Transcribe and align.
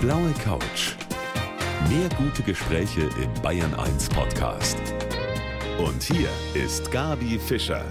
blaue 0.00 0.32
Couch. 0.42 0.94
Mehr 1.90 2.08
gute 2.16 2.42
Gespräche 2.42 3.02
im 3.02 3.42
Bayern 3.42 3.74
1 3.74 4.08
Podcast. 4.08 4.78
Und 5.78 6.02
hier 6.02 6.30
ist 6.54 6.90
Gabi 6.90 7.38
Fischer. 7.38 7.84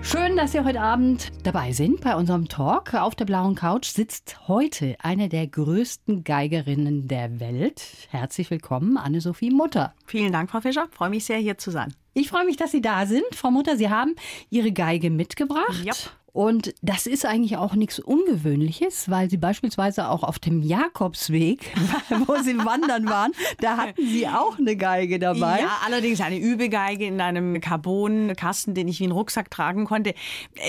Schön, 0.00 0.36
dass 0.36 0.52
Sie 0.52 0.60
heute 0.60 0.80
Abend 0.80 1.32
dabei 1.42 1.72
sind 1.72 2.00
bei 2.00 2.14
unserem 2.14 2.46
Talk. 2.46 2.94
Auf 2.94 3.16
der 3.16 3.24
blauen 3.24 3.56
Couch 3.56 3.86
sitzt 3.86 4.46
heute 4.46 4.94
eine 5.00 5.28
der 5.28 5.48
größten 5.48 6.22
Geigerinnen 6.22 7.08
der 7.08 7.40
Welt. 7.40 7.82
Herzlich 8.10 8.52
willkommen, 8.52 8.96
Anne-Sophie 8.96 9.50
Mutter. 9.50 9.94
Vielen 10.06 10.32
Dank, 10.32 10.50
Frau 10.50 10.60
Fischer. 10.60 10.86
Freue 10.92 11.10
mich 11.10 11.24
sehr, 11.24 11.38
hier 11.38 11.58
zu 11.58 11.72
sein. 11.72 11.92
Ich 12.14 12.28
freue 12.28 12.44
mich, 12.44 12.56
dass 12.56 12.70
Sie 12.70 12.82
da 12.82 13.04
sind. 13.04 13.34
Frau 13.34 13.50
Mutter, 13.50 13.76
Sie 13.76 13.90
haben 13.90 14.14
Ihre 14.48 14.70
Geige 14.70 15.10
mitgebracht. 15.10 15.84
Ja. 15.84 15.94
Und 16.32 16.74
das 16.82 17.06
ist 17.06 17.24
eigentlich 17.24 17.56
auch 17.56 17.74
nichts 17.74 17.98
Ungewöhnliches, 17.98 19.10
weil 19.10 19.30
Sie 19.30 19.38
beispielsweise 19.38 20.08
auch 20.08 20.22
auf 20.22 20.38
dem 20.38 20.62
Jakobsweg, 20.62 21.74
wo 22.26 22.36
Sie 22.42 22.56
wandern 22.58 23.08
waren, 23.08 23.32
da 23.60 23.78
hatten 23.78 24.06
Sie 24.06 24.28
auch 24.28 24.58
eine 24.58 24.76
Geige 24.76 25.18
dabei. 25.18 25.60
Ja, 25.60 25.78
allerdings 25.86 26.20
eine 26.20 26.38
Übegeige 26.38 27.06
in 27.06 27.20
einem 27.20 27.60
Carbonkasten, 27.60 28.74
den 28.74 28.88
ich 28.88 29.00
wie 29.00 29.04
einen 29.04 29.12
Rucksack 29.12 29.50
tragen 29.50 29.86
konnte. 29.86 30.14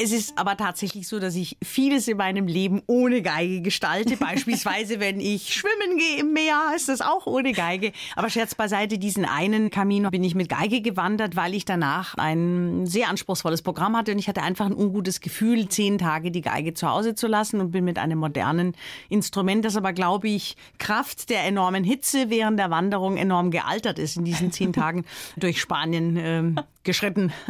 Es 0.01 0.11
ist 0.11 0.37
aber 0.37 0.55
tatsächlich 0.55 1.07
so, 1.07 1.19
dass 1.19 1.35
ich 1.35 1.57
vieles 1.61 2.07
in 2.07 2.17
meinem 2.17 2.47
Leben 2.47 2.81
ohne 2.87 3.21
Geige 3.21 3.61
gestalte. 3.61 4.17
Beispielsweise, 4.19 4.99
wenn 4.99 5.19
ich 5.19 5.53
schwimmen 5.53 5.97
gehe 5.97 6.21
im 6.21 6.33
Meer, 6.33 6.71
ist 6.75 6.87
das 6.87 7.01
auch 7.01 7.27
ohne 7.27 7.51
Geige. 7.51 7.91
Aber 8.15 8.29
Scherz 8.29 8.55
beiseite, 8.55 8.97
diesen 8.97 9.25
einen 9.25 9.69
Camino 9.69 10.09
bin 10.09 10.23
ich 10.23 10.35
mit 10.35 10.47
Geige 10.49 10.81
gewandert, 10.81 11.35
weil 11.35 11.53
ich 11.53 11.65
danach 11.65 12.15
ein 12.15 12.85
sehr 12.85 13.09
anspruchsvolles 13.09 13.61
Programm 13.61 13.97
hatte 13.97 14.13
und 14.13 14.19
ich 14.19 14.29
hatte 14.29 14.41
einfach 14.41 14.65
ein 14.65 14.73
ungutes 14.73 15.19
Gefühl, 15.19 15.48
zehn 15.69 15.97
Tage 15.97 16.31
die 16.31 16.41
Geige 16.41 16.73
zu 16.73 16.89
Hause 16.89 17.15
zu 17.15 17.27
lassen 17.27 17.59
und 17.59 17.71
bin 17.71 17.83
mit 17.85 17.97
einem 17.97 18.19
modernen 18.19 18.73
Instrument, 19.09 19.65
das 19.65 19.75
aber, 19.75 19.93
glaube 19.93 20.27
ich, 20.29 20.55
Kraft 20.77 21.29
der 21.29 21.43
enormen 21.45 21.83
Hitze 21.83 22.29
während 22.29 22.59
der 22.59 22.69
Wanderung 22.69 23.17
enorm 23.17 23.51
gealtert 23.51 23.99
ist, 23.99 24.17
in 24.17 24.25
diesen 24.25 24.51
zehn 24.51 24.73
Tagen 24.73 25.05
durch 25.37 25.59
Spanien 25.59 26.17
ähm, 26.17 26.55
geschritten. 26.83 27.31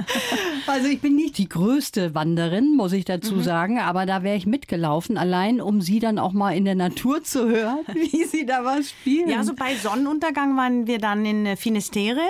Also 0.67 0.87
ich 0.87 1.01
bin 1.01 1.15
nicht 1.15 1.39
die 1.39 1.49
größte 1.49 2.13
Wanderin, 2.13 2.75
muss 2.75 2.93
ich 2.93 3.03
dazu 3.03 3.35
Mhm. 3.35 3.41
sagen, 3.41 3.79
aber 3.79 4.05
da 4.05 4.21
wäre 4.21 4.35
ich 4.37 4.45
mitgelaufen, 4.45 5.17
allein 5.17 5.61
um 5.61 5.81
Sie 5.81 5.99
dann 5.99 6.19
auch 6.19 6.31
mal 6.31 6.51
in 6.55 6.63
der 6.65 6.75
Natur 6.75 7.23
zu 7.23 7.49
hören, 7.49 7.79
wie 7.93 8.23
Sie 8.25 8.45
da 8.45 8.63
was 8.63 8.91
spielen. 8.91 9.29
Ja, 9.29 9.37
also 9.39 9.55
bei 9.55 9.75
Sonnenuntergang 9.75 10.55
waren 10.57 10.85
wir 10.85 10.99
dann 10.99 11.25
in 11.25 11.45
äh, 11.47 11.55
Finisterre 11.55 12.21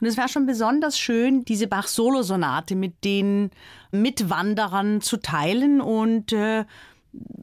und 0.00 0.06
es 0.06 0.18
war 0.18 0.28
schon 0.28 0.44
besonders 0.44 0.98
schön, 0.98 1.44
diese 1.46 1.66
Bach-Solo-Sonate 1.68 2.74
mit 2.76 3.02
den 3.02 3.50
Mitwanderern 3.90 5.00
zu 5.00 5.18
teilen 5.18 5.80
und 5.80 6.32
äh, 6.32 6.64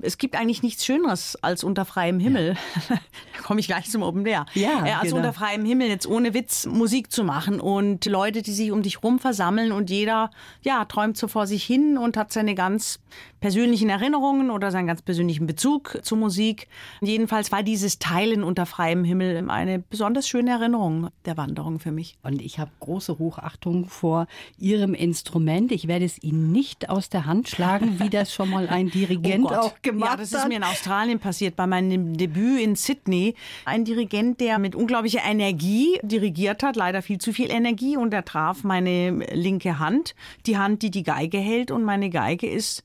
es 0.04 0.18
gibt 0.18 0.36
eigentlich 0.36 0.64
nichts 0.64 0.86
Schöneres 0.86 1.38
als 1.42 1.64
unter 1.64 1.86
freiem 1.86 2.20
Himmel. 2.20 2.56
da 2.90 2.98
komme 3.42 3.60
ich 3.60 3.68
gleich 3.68 3.90
zum 3.90 4.04
Open 4.04 4.26
Air. 4.26 4.46
Ja, 4.54 4.86
äh, 4.86 4.92
als 4.92 5.04
genau. 5.04 5.18
unter 5.18 5.34
freiem 5.34 5.66
Himmel 5.66 5.88
jetzt 5.88 6.08
ohne 6.08 6.34
Witz 6.34 6.66
Musik 6.66 7.12
zu 7.12 7.24
machen 7.24 7.60
und 7.60 8.06
Leute, 8.06 8.42
die 8.42 8.52
sich 8.52 8.72
um 8.72 8.84
dich 8.84 9.02
rum 9.04 9.20
versammeln 9.20 9.72
und 9.72 9.90
jeder 9.90 10.30
ja 10.62 10.84
träumt 10.86 11.18
so 11.18 11.28
vor 11.28 11.48
sich 11.48 11.64
hin 11.64 11.98
und 11.98 12.18
hat 12.18 12.34
seine 12.34 12.56
ganz 12.56 13.00
persönlichen 13.40 13.90
Erinnerungen 13.90 14.52
oder 14.52 14.72
seinen 14.72 14.88
ganz 14.88 15.02
persönlichen 15.02 15.48
Bezug 15.48 16.00
zur 16.02 16.18
Musik. 16.18 16.68
Jedenfalls 17.02 17.52
war 17.52 17.62
dieses 17.62 18.00
Teilen 18.00 18.44
unter 18.44 18.66
freiem 18.66 19.04
Himmel 19.04 19.50
eine 19.50 19.80
besonders 19.80 20.28
schöne 20.28 20.52
Erinnerung 20.52 21.10
der 21.26 21.36
Wanderung 21.38 21.80
für 21.80 21.92
mich. 21.92 22.18
Und 22.24 22.42
ich 22.42 22.60
habe 22.60 22.72
große 22.80 23.20
Hochachtung 23.20 23.90
vor 23.90 24.28
Ihrem 24.58 24.94
Instrument. 24.94 25.72
Ich 25.72 25.88
werde 25.88 26.06
es 26.06 26.22
Ihnen 26.24 26.52
nicht 26.52 26.90
aus 26.90 27.10
der 27.10 27.26
Hand 27.26 27.50
schlagen, 27.50 28.00
wie 28.00 28.10
das 28.10 28.34
schon 28.34 28.50
mal 28.50 28.70
ein 28.70 28.90
Dirigent 28.94 29.52
auch 29.64 29.82
gemacht 29.82 30.10
Oh 30.10 30.14
ja, 30.14 30.18
das 30.18 30.32
ist 30.32 30.42
hat. 30.42 30.48
mir 30.48 30.58
in 30.58 30.64
Australien 30.64 31.20
passiert, 31.20 31.56
bei 31.56 31.68
meinem 31.68 32.18
Debüt 32.18 32.62
in 32.62 32.76
Sydney. 32.76 33.36
Ein 33.66 33.86
Dirigent, 33.86 34.40
der 34.40 34.60
mit 34.60 34.76
unglaublicher 34.76 35.24
Energie 35.24 36.00
dirigiert 36.04 36.64
hat, 36.64 36.76
leider 36.76 37.02
viel 37.02 37.18
zu 37.18 37.34
viel 37.34 37.52
Energie, 37.52 37.98
und 37.98 38.14
er 38.14 38.26
traf 38.26 38.64
meine 38.64 39.12
linke 39.34 39.80
Hand, 39.80 40.16
die 40.46 40.58
Hand, 40.58 40.82
die 40.82 40.92
die 40.92 41.04
Geige 41.04 41.38
hält, 41.38 41.72
und 41.72 41.84
meine 41.84 42.10
Geige 42.10 42.50
ist 42.50 42.84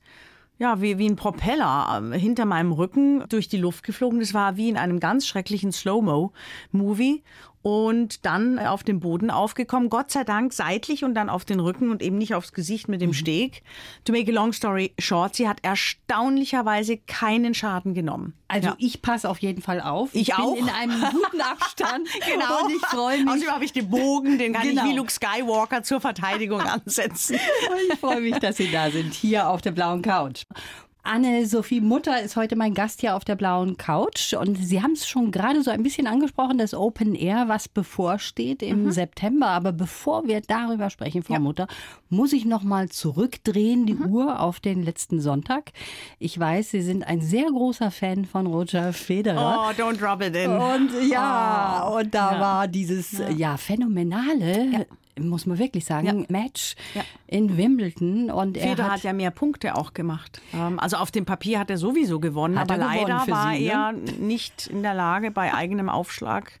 ja, 0.59 0.81
wie, 0.81 0.97
wie 0.97 1.07
ein 1.07 1.15
Propeller 1.15 2.11
äh, 2.11 2.19
hinter 2.19 2.43
meinem 2.45 2.73
Rücken 2.73 3.23
durch 3.29 3.47
die 3.47 3.57
Luft 3.57 3.85
geflogen. 3.85 4.19
Das 4.19 4.33
war 4.33 4.57
wie 4.57 4.67
in 4.67 4.75
einem 4.75 4.99
ganz 4.99 5.25
schrecklichen 5.25 5.71
Slow-Mo-Movie. 5.71 7.23
Und 7.61 8.25
dann 8.25 8.57
auf 8.57 8.83
dem 8.83 9.01
Boden 9.01 9.29
aufgekommen, 9.29 9.89
Gott 9.89 10.11
sei 10.11 10.23
Dank 10.23 10.53
seitlich 10.53 11.03
und 11.03 11.13
dann 11.13 11.29
auf 11.29 11.43
den 11.43 11.59
Rücken 11.59 11.91
und 11.91 12.01
eben 12.01 12.17
nicht 12.17 12.33
aufs 12.33 12.53
Gesicht 12.53 12.87
mit 12.87 12.99
Mhm. 13.01 13.07
dem 13.07 13.13
Steg. 13.13 13.63
To 14.05 14.13
make 14.13 14.31
a 14.31 14.33
long 14.33 14.53
story 14.53 14.93
short, 14.97 15.35
sie 15.35 15.47
hat 15.49 15.57
erstaunlicherweise 15.61 16.97
keinen 16.97 17.53
Schaden 17.53 17.93
genommen. 17.93 18.33
Also 18.47 18.69
Ja. 18.69 18.75
ich 18.79 19.01
passe 19.01 19.29
auf 19.29 19.39
jeden 19.39 19.61
Fall 19.61 19.81
auf. 19.81 20.09
Ich 20.13 20.27
bin 20.27 20.35
auch. 20.35 20.55
in 20.55 20.69
einem 20.69 21.01
guten 21.11 21.41
Abstand. 21.41 22.07
Genau. 22.31 22.63
Und 22.65 22.71
ich 22.75 22.85
freue 22.85 23.17
mich. 23.23 23.27
Außerdem 23.33 23.51
habe 23.51 23.65
ich 23.65 23.73
den 23.73 23.89
Bogen, 23.89 24.37
den 24.37 24.53
kann 24.53 24.63
Genau. 24.67 24.85
ich 24.85 24.91
wie 24.91 24.95
Luke 24.95 25.11
Skywalker 25.11 25.83
zur 25.83 25.99
Verteidigung 25.99 26.61
ansetzen. 26.61 27.39
Ich 27.91 27.99
freue 27.99 28.21
mich, 28.21 28.37
dass 28.39 28.57
Sie 28.57 28.71
da 28.71 28.89
sind, 28.89 29.13
hier 29.13 29.49
auf 29.49 29.61
der 29.61 29.71
blauen 29.71 30.01
Couch. 30.01 30.43
Anne-Sophie 31.03 31.79
Mutter 31.81 32.21
ist 32.21 32.35
heute 32.35 32.55
mein 32.55 32.73
Gast 32.73 32.99
hier 33.01 33.15
auf 33.15 33.23
der 33.23 33.35
blauen 33.35 33.77
Couch. 33.77 34.33
Und 34.33 34.55
Sie 34.57 34.81
haben 34.83 34.91
es 34.91 35.07
schon 35.07 35.31
gerade 35.31 35.63
so 35.63 35.71
ein 35.71 35.81
bisschen 35.81 36.07
angesprochen, 36.07 36.57
das 36.57 36.73
Open 36.73 37.15
Air, 37.15 37.45
was 37.47 37.67
bevorsteht 37.67 38.61
im 38.61 38.91
September. 38.91 39.47
Aber 39.47 39.71
bevor 39.71 40.27
wir 40.27 40.41
darüber 40.41 40.89
sprechen, 40.89 41.23
Frau 41.23 41.35
Ja. 41.35 41.39
Mutter, 41.39 41.67
muss 42.09 42.33
ich 42.33 42.45
noch 42.45 42.63
mal 42.63 42.89
zurückdrehen, 42.89 43.85
die 43.85 43.95
Uhr 43.95 44.39
auf 44.41 44.59
den 44.59 44.83
letzten 44.83 45.21
Sonntag. 45.21 45.71
Ich 46.19 46.37
weiß, 46.37 46.71
Sie 46.71 46.81
sind 46.81 47.03
ein 47.03 47.21
sehr 47.21 47.45
großer 47.47 47.91
Fan 47.91 48.25
von 48.25 48.45
Roger 48.45 48.91
Federer. 48.93 49.69
Oh, 49.69 49.81
don't 49.81 49.97
drop 49.97 50.21
it 50.21 50.35
in. 50.35 50.51
Und 50.51 50.89
ja, 51.09 51.87
Oh, 51.89 51.99
und 51.99 52.13
da 52.13 52.33
ja. 52.33 52.39
war 52.39 52.67
dieses 52.67 53.21
ja. 53.35 53.55
phänomenale, 53.57 54.85
muss 55.27 55.45
man 55.45 55.57
wirklich 55.57 55.85
sagen, 55.85 56.25
Match 56.29 56.75
Ja. 56.93 57.03
in 57.27 57.57
Wimbledon. 57.57 58.31
Und 58.31 58.55
er 58.57 58.69
Federer 58.69 58.85
hat, 58.87 58.93
hat 58.97 59.03
ja 59.03 59.13
mehr 59.13 59.31
Punkte 59.31 59.75
auch 59.75 59.93
gemacht. 59.93 60.41
Ähm, 60.53 60.79
Also 60.79 60.97
auf 60.97 61.11
dem 61.11 61.25
Papier 61.25 61.59
hat 61.59 61.69
er 61.69 61.77
sowieso 61.77 62.19
gewonnen, 62.19 62.57
aber 62.57 62.75
er 62.75 62.79
gewonnen 62.89 63.07
leider 63.07 63.31
war 63.31 63.53
Sie, 63.53 63.65
ne? 63.65 63.71
er 63.71 63.91
nicht 63.91 64.67
in 64.67 64.83
der 64.83 64.93
Lage, 64.93 65.31
bei 65.31 65.53
eigenem 65.53 65.89
Aufschlag 65.89 66.59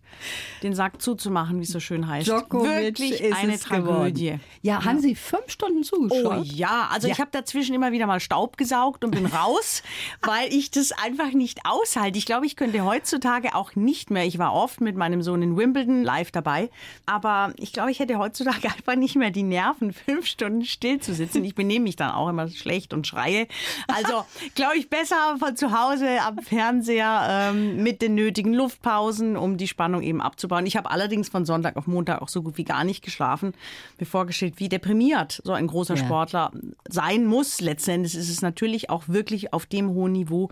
den 0.63 0.73
Sack 0.73 1.01
zuzumachen, 1.01 1.59
wie 1.59 1.63
es 1.63 1.69
so 1.69 1.79
schön 1.79 2.07
heißt. 2.07 2.27
Djokovic 2.27 2.69
Wirklich 2.99 3.21
ist 3.21 3.35
eine 3.37 3.57
Tragödie. 3.59 4.25
geworden. 4.25 4.41
Ja, 4.61 4.83
haben 4.83 4.99
Sie 4.99 5.15
fünf 5.15 5.49
Stunden 5.49 5.79
Oh 5.79 5.83
zugeschaut? 5.83 6.45
ja, 6.47 6.89
also 6.91 7.07
Ja. 7.07 7.13
ich 7.13 7.19
habe 7.19 7.29
dazwischen 7.31 7.75
immer 7.75 7.91
wieder 7.91 8.07
mal 8.07 8.19
Staub 8.19 8.57
gesaugt 8.57 9.03
und 9.05 9.11
bin 9.11 9.25
raus, 9.27 9.83
weil 10.23 10.51
ich 10.53 10.71
das 10.71 10.91
einfach 10.91 11.31
nicht 11.33 11.59
aushalte. 11.65 12.17
Ich 12.17 12.25
glaube, 12.25 12.45
ich 12.45 12.55
könnte 12.55 12.83
heutzutage 12.83 13.53
auch 13.55 13.75
nicht 13.75 14.09
mehr. 14.09 14.25
Ich 14.25 14.39
war 14.39 14.53
oft 14.53 14.81
mit 14.81 14.95
meinem 14.97 15.21
Sohn 15.21 15.41
in 15.41 15.55
Wimbledon 15.57 16.03
live 16.03 16.31
dabei, 16.31 16.69
aber 17.05 17.53
ich 17.57 17.71
glaube, 17.71 17.91
ich 17.91 17.99
hätte 17.99 18.17
heutzutage 18.17 18.48
einfach 18.55 18.95
nicht 18.95 19.15
mehr 19.15 19.31
die 19.31 19.43
Nerven, 19.43 19.93
fünf 20.05 20.25
Stunden 20.25 20.65
still 20.65 20.99
zu 20.99 21.13
sitzen. 21.13 21.43
Ich 21.43 21.55
benehme 21.55 21.83
mich 21.83 21.95
dann 21.95 22.11
auch 22.11 22.29
immer 22.29 22.47
schlecht 22.49 22.93
und 22.93 23.07
schreie. 23.07 23.47
Also 23.87 24.25
glaube 24.55 24.77
ich 24.77 24.89
besser 24.89 25.37
von 25.39 25.55
zu 25.55 25.71
Hause 25.71 26.21
am 26.21 26.37
Fernseher 26.39 27.49
ähm, 27.51 27.83
mit 27.83 28.01
den 28.01 28.15
nötigen 28.15 28.53
Luftpausen, 28.53 29.37
um 29.37 29.57
die 29.57 29.67
Spannung 29.67 30.01
eben 30.01 30.21
abzubauen. 30.21 30.65
Ich 30.65 30.77
habe 30.77 30.91
allerdings 30.91 31.29
von 31.29 31.45
Sonntag 31.45 31.77
auf 31.77 31.87
Montag 31.87 32.21
auch 32.21 32.29
so 32.29 32.41
gut 32.41 32.57
wie 32.57 32.63
gar 32.63 32.83
nicht 32.83 33.03
geschlafen. 33.03 33.53
Mir 33.99 34.05
vorgestellt, 34.05 34.55
wie 34.57 34.69
deprimiert 34.69 35.41
so 35.43 35.53
ein 35.53 35.67
großer 35.67 35.95
Ja. 35.95 36.05
Sportler 36.05 36.51
sein 36.87 37.25
muss. 37.25 37.61
Letzten 37.61 37.91
Endes 37.91 38.15
ist 38.15 38.29
es 38.29 38.41
natürlich 38.41 38.89
auch 38.89 39.03
wirklich 39.07 39.53
auf 39.53 39.65
dem 39.65 39.89
hohen 39.89 40.13
Niveau 40.13 40.49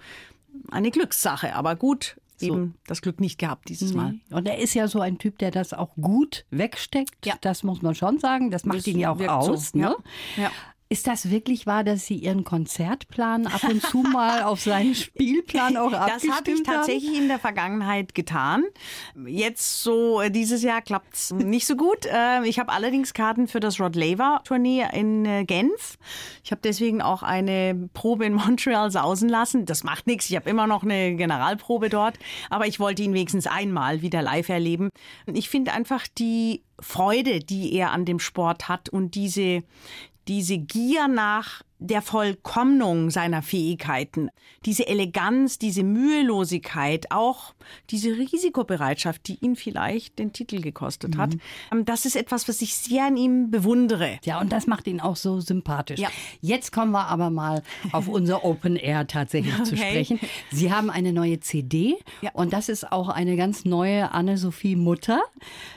eine 0.72 0.92
Glückssache. 0.92 1.56
Aber 1.56 1.76
gut, 1.76 2.16
eben 2.42 2.76
das 2.88 3.02
Glück 3.02 3.20
nicht 3.20 3.40
gehabt 3.40 3.70
dieses 3.70 3.94
Mal. 3.94 4.14
Nee. 4.30 4.36
Und 4.36 4.48
er 4.48 4.58
ist 4.60 4.74
ja 4.74 4.88
so 4.88 5.00
ein 5.00 5.18
Typ, 5.18 5.38
der 5.40 5.52
das 5.52 5.74
auch 5.74 5.96
gut 5.96 6.46
wegsteckt. 6.52 7.26
Ja. 7.26 7.36
Das 7.42 7.64
muss 7.64 7.82
man 7.82 7.96
schon 7.96 8.20
sagen. 8.20 8.52
Das 8.52 8.66
macht 8.66 8.80
Das 8.80 8.88
ihn 8.88 9.00
ja 9.00 9.12
auch 9.12 9.20
aus. 9.28 9.70
so, 9.70 9.78
Ne? 9.78 9.96
ja. 10.38 10.52
Ist 10.90 11.06
das 11.08 11.30
wirklich 11.30 11.66
wahr, 11.68 11.84
dass 11.84 12.06
Sie 12.06 12.16
Ihren 12.16 12.46
Konzertplan 12.46 13.46
ab 13.48 13.62
und 13.70 13.82
zu 13.82 13.98
mal 14.04 14.44
auf 14.44 14.62
seinen 14.62 14.96
Spielplan 14.96 15.76
auch 15.76 15.92
Das 15.92 16.00
abgestimmt 16.00 16.34
habe 16.36 16.50
ich 16.52 16.56
haben? 16.60 16.64
tatsächlich 16.64 17.18
in 17.18 17.28
der 17.28 17.40
Vergangenheit 17.40 18.16
getan. 18.16 18.64
Jetzt 19.26 19.84
so 19.84 20.22
äh, 20.22 20.32
dieses 20.32 20.64
Jahr 20.64 20.82
klappt's 20.82 21.32
nicht 21.34 21.68
so 21.68 21.76
gut. 21.76 22.06
Äh, 22.06 22.48
Ich 22.48 22.58
habe 22.58 22.72
allerdings 22.72 23.14
Karten 23.14 23.48
für 23.48 23.60
das 23.60 23.82
Rod 23.82 23.96
Laver 23.98 24.42
Tournee 24.46 24.86
in 24.94 25.26
äh, 25.26 25.44
Genf. 25.44 25.98
Ich 26.44 26.52
habe 26.52 26.62
deswegen 26.64 27.02
auch 27.02 27.22
eine 27.22 27.90
Probe 27.94 28.26
in 28.26 28.34
Montreal 28.36 28.90
sausen 28.90 29.28
lassen. 29.28 29.66
Das 29.66 29.84
macht 29.84 30.08
nichts. 30.08 30.30
Ich 30.30 30.38
habe 30.38 30.50
immer 30.50 30.68
noch 30.68 30.84
eine 30.84 31.16
Generalprobe 31.16 31.90
dort, 31.90 32.18
aber 32.50 32.66
ich 32.66 32.80
wollte 32.80 33.04
ihn 33.04 33.14
wenigstens 33.14 33.46
einmal 33.46 34.02
wieder 34.02 34.22
live 34.22 34.48
erleben. 34.48 34.90
Ich 35.26 35.50
finde 35.50 35.74
einfach 35.74 36.08
die 36.18 36.64
Freude, 36.80 37.40
die 37.40 37.74
er 37.74 37.92
an 37.92 38.06
dem 38.06 38.20
Sport 38.20 38.70
hat 38.70 38.88
und 38.88 39.16
diese 39.16 39.64
diese 40.28 40.58
Gier 40.58 41.08
nach 41.08 41.64
der 41.80 42.02
Vollkommnung 42.02 43.12
seiner 43.12 43.42
Fähigkeiten, 43.42 44.30
diese 44.66 44.88
Eleganz, 44.88 45.60
diese 45.60 45.84
Mühelosigkeit, 45.84 47.12
auch 47.12 47.54
diese 47.90 48.10
Risikobereitschaft, 48.18 49.28
die 49.28 49.38
ihn 49.42 49.56
vielleicht 49.56 50.20
den 50.20 50.34
Titel 50.34 50.62
gekostet 50.62 51.18
hat, 51.18 51.36
ähm, 51.72 51.86
das 51.86 52.06
ist 52.06 52.16
etwas, 52.16 52.48
was 52.48 52.62
ich 52.62 52.76
sehr 52.76 53.06
an 53.06 53.18
ihm 53.18 53.52
bewundere. 53.52 54.20
Ja, 54.24 54.40
und 54.42 54.52
das 54.52 54.68
macht 54.68 54.88
ihn 54.88 55.00
auch 55.00 55.16
so 55.16 55.40
sympathisch. 55.40 56.00
Ja. 56.00 56.10
Jetzt 56.42 56.72
kommen 56.72 56.92
wir 56.92 57.08
aber 57.08 57.30
mal 57.30 57.62
auf 57.92 58.08
unser 58.18 58.44
Open 58.44 58.76
Air 58.76 59.08
tatsächlich 59.08 59.56
zu 59.64 59.74
Okay. 59.76 60.04
sprechen. 60.06 60.20
Sie 60.52 60.72
haben 60.72 60.90
eine 60.90 61.14
neue 61.14 61.40
CD 61.40 61.96
Ja. 62.22 62.32
und 62.34 62.54
das 62.54 62.70
ist 62.70 62.92
auch 62.92 63.10
eine 63.10 63.36
ganz 63.38 63.66
neue 63.66 64.12
Anne-Sophie 64.12 64.76
Mutter. 64.76 65.22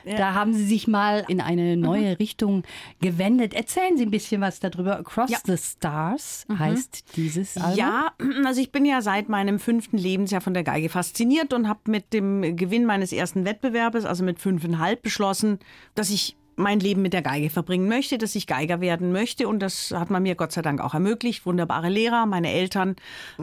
Da 0.04 0.34
haben 0.34 0.54
Sie 0.54 0.64
sich 0.64 0.88
mal 0.88 1.24
in 1.28 1.40
eine 1.40 1.76
neue 1.76 2.18
Richtung 2.18 2.62
gewendet. 3.00 3.54
Erzählen 3.54 3.96
Sie 3.98 4.04
ein 4.04 4.10
bisschen 4.10 4.40
was 4.40 4.60
darüber. 4.60 4.98
Across 4.98 5.30
Ja. 5.30 5.38
the 5.44 5.56
Stars 5.90 6.46
heißt 6.56 7.16
dieses 7.16 7.56
Album. 7.56 7.78
Ja, 7.78 8.12
also 8.44 8.60
ich 8.60 8.72
bin 8.72 8.84
ja 8.84 9.02
seit 9.02 9.28
meinem 9.28 9.58
fünften 9.58 9.98
Lebensjahr 9.98 10.40
von 10.40 10.54
der 10.54 10.64
Geige 10.64 10.88
fasziniert 10.88 11.52
und 11.52 11.68
habe 11.68 11.80
mit 11.90 12.12
dem 12.12 12.56
Gewinn 12.56 12.86
meines 12.86 13.12
ersten 13.12 13.44
Wettbewerbes, 13.44 14.04
also 14.04 14.24
mit 14.24 14.38
fünfeinhalb, 14.38 15.02
beschlossen, 15.02 15.58
dass 15.94 16.10
ich 16.10 16.36
mein 16.56 16.78
Leben 16.78 17.00
mit 17.00 17.14
der 17.14 17.22
Geige 17.22 17.48
verbringen 17.48 17.88
möchte, 17.88 18.18
dass 18.18 18.34
ich 18.34 18.46
Geiger 18.46 18.80
werden 18.80 19.12
möchte 19.12 19.48
und 19.48 19.60
das 19.60 19.92
hat 19.92 20.10
man 20.10 20.22
mir 20.22 20.34
Gott 20.34 20.52
sei 20.52 20.62
Dank 20.62 20.80
auch 20.80 20.94
ermöglicht. 20.94 21.46
Wunderbare 21.46 21.88
Lehrer, 21.88 22.26
meine 22.26 22.52
Eltern. 22.52 22.96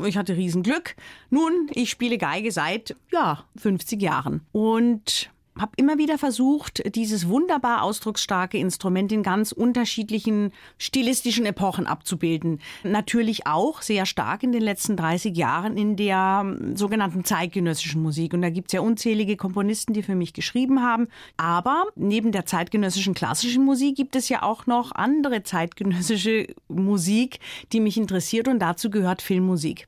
Ich 0.05 0.17
hatte 0.17 0.35
Riesenglück. 0.35 0.95
Nun, 1.29 1.67
ich 1.73 1.89
spiele 1.89 2.17
Geige 2.17 2.51
seit, 2.51 2.95
ja, 3.11 3.43
50 3.57 4.01
Jahren 4.01 4.41
und 4.51 5.31
habe 5.59 5.71
immer 5.77 5.97
wieder 5.97 6.17
versucht, 6.17 6.83
dieses 6.95 7.27
wunderbar 7.27 7.83
ausdrucksstarke 7.83 8.57
Instrument 8.57 9.11
in 9.11 9.23
ganz 9.23 9.51
unterschiedlichen 9.51 10.51
stilistischen 10.77 11.45
Epochen 11.45 11.87
abzubilden. 11.87 12.59
Natürlich 12.83 13.47
auch 13.47 13.81
sehr 13.81 14.05
stark 14.05 14.43
in 14.43 14.51
den 14.51 14.61
letzten 14.61 14.97
30 14.97 15.35
Jahren 15.35 15.77
in 15.77 15.95
der 15.95 16.43
ähm, 16.43 16.75
sogenannten 16.75 17.23
zeitgenössischen 17.23 18.01
Musik. 18.01 18.33
Und 18.33 18.41
da 18.41 18.49
gibt's 18.49 18.73
ja 18.73 18.81
unzählige 18.81 19.37
Komponisten, 19.37 19.93
die 19.93 20.03
für 20.03 20.15
mich 20.15 20.33
geschrieben 20.33 20.81
haben. 20.81 21.07
Aber 21.37 21.85
neben 21.95 22.31
der 22.31 22.45
zeitgenössischen 22.45 23.13
klassischen 23.13 23.63
Musik 23.65 23.95
gibt 23.95 24.15
es 24.15 24.29
ja 24.29 24.43
auch 24.43 24.65
noch 24.65 24.91
andere 24.91 25.43
zeitgenössische 25.43 26.47
Musik, 26.67 27.39
die 27.73 27.79
mich 27.79 27.97
interessiert. 27.97 28.47
Und 28.47 28.59
dazu 28.59 28.89
gehört 28.89 29.21
Filmmusik. 29.21 29.87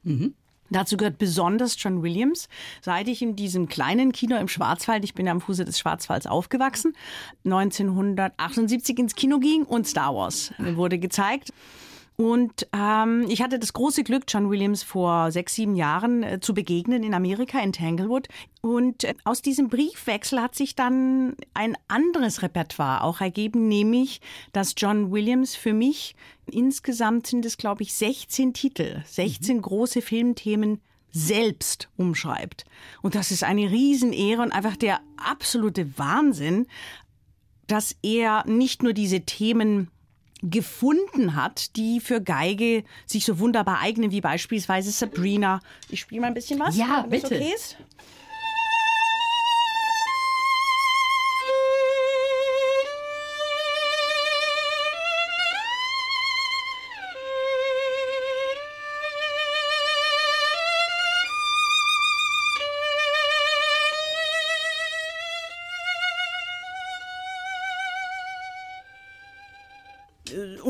Dazu 0.69 0.97
gehört 0.97 1.17
besonders 1.17 1.75
John 1.81 2.03
Williams. 2.03 2.47
Seit 2.81 3.07
ich 3.07 3.21
in 3.21 3.35
diesem 3.35 3.67
kleinen 3.67 4.11
Kino 4.11 4.37
im 4.37 4.47
Schwarzwald, 4.47 5.03
ich 5.03 5.13
bin 5.13 5.27
am 5.27 5.41
Fuße 5.41 5.65
des 5.65 5.79
Schwarzwalds 5.79 6.27
aufgewachsen, 6.27 6.95
1978 7.45 8.99
ins 8.99 9.15
Kino 9.15 9.39
ging 9.39 9.63
und 9.63 9.87
Star 9.87 10.13
Wars 10.15 10.53
wurde 10.57 10.99
gezeigt. 10.99 11.51
Und 12.19 12.67
ähm, 12.73 13.27
ich 13.29 13.41
hatte 13.41 13.59
das 13.59 13.71
große 13.71 14.03
Glück, 14.03 14.25
John 14.27 14.49
Williams 14.49 14.83
vor 14.83 15.31
sechs, 15.31 15.55
sieben 15.55 15.77
Jahren 15.77 16.21
äh, 16.21 16.41
zu 16.41 16.53
begegnen 16.53 17.01
in 17.01 17.13
Amerika, 17.13 17.61
in 17.61 17.71
Tanglewood. 17.71 18.27
Und 18.59 19.05
äh, 19.05 19.13
aus 19.23 19.41
diesem 19.41 19.69
Briefwechsel 19.69 20.41
hat 20.41 20.53
sich 20.53 20.75
dann 20.75 21.37
ein 21.53 21.77
anderes 21.87 22.41
Repertoire 22.41 23.05
auch 23.05 23.21
ergeben, 23.21 23.69
nämlich, 23.69 24.19
dass 24.51 24.73
John 24.75 25.13
Williams 25.13 25.55
für 25.55 25.71
mich, 25.71 26.13
insgesamt 26.51 27.25
sind 27.25 27.45
es, 27.45 27.55
glaube 27.55 27.83
ich, 27.83 27.93
16 27.93 28.53
Titel, 28.53 29.01
16 29.05 29.61
große 29.61 30.01
Filmthemen 30.01 30.81
selbst 31.11 31.87
umschreibt. 31.95 32.65
Und 33.01 33.15
das 33.15 33.31
ist 33.31 33.45
eine 33.45 33.71
Riesenehre 33.71 34.41
und 34.41 34.51
einfach 34.51 34.75
der 34.75 34.99
absolute 35.15 35.97
Wahnsinn, 35.97 36.67
dass 37.67 37.95
er 38.03 38.45
nicht 38.45 38.83
nur 38.83 38.91
diese 38.91 39.21
Themen 39.21 39.89
gefunden 40.41 41.35
hat, 41.35 41.75
die 41.75 41.99
für 41.99 42.21
Geige 42.21 42.83
sich 43.05 43.25
so 43.25 43.39
wunderbar 43.39 43.79
eignen, 43.81 44.11
wie 44.11 44.21
beispielsweise 44.21 44.91
Sabrina. 44.91 45.59
Ich 45.89 46.01
spiele 46.01 46.21
mal 46.21 46.27
ein 46.27 46.33
bisschen 46.33 46.59
was. 46.59 46.77
Ja, 46.77 47.05
wenn 47.09 47.21
bitte. 47.21 47.35
Okay 47.35 47.53
ist. 47.53 47.77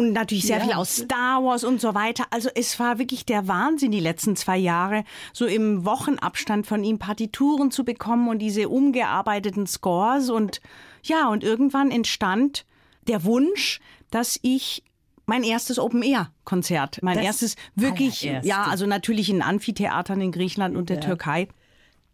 Und 0.09 0.13
natürlich 0.15 0.45
sehr 0.45 0.57
Ja. 0.59 0.63
viel 0.65 0.73
aus 0.73 0.95
Star 0.97 1.43
Wars 1.43 1.63
und 1.63 1.79
so 1.81 1.93
weiter. 1.95 2.25
Also 2.31 2.49
es 2.53 2.79
war 2.79 2.99
wirklich 2.99 3.25
der 3.25 3.47
Wahnsinn 3.47 3.91
die 3.91 3.99
letzten 3.99 4.35
zwei 4.35 4.57
Jahre, 4.57 5.03
so 5.33 5.45
im 5.45 5.85
Wochenabstand 5.85 6.67
von 6.67 6.83
ihm 6.83 6.99
Partituren 6.99 7.71
zu 7.71 7.83
bekommen 7.85 8.27
und 8.27 8.39
diese 8.39 8.69
umgearbeiteten 8.69 9.67
Scores 9.67 10.29
und 10.29 10.61
ja, 11.03 11.29
und 11.29 11.43
irgendwann 11.43 11.91
entstand 11.91 12.65
der 13.07 13.23
Wunsch, 13.23 13.79
dass 14.11 14.37
ich 14.41 14.83
mein 15.25 15.43
erstes 15.43 15.77
Open-Air-Konzert, 15.79 16.99
mein 17.03 17.15
Das 17.17 17.25
erstes 17.25 17.55
wirklich, 17.75 18.23
allererste. 18.27 18.47
ja, 18.49 18.63
also 18.63 18.85
natürlich 18.87 19.29
in 19.29 19.41
Amphitheatern 19.41 20.19
in 20.21 20.31
Griechenland 20.31 20.75
und 20.75 20.89
der 20.89 20.99
Türkei 20.99 21.47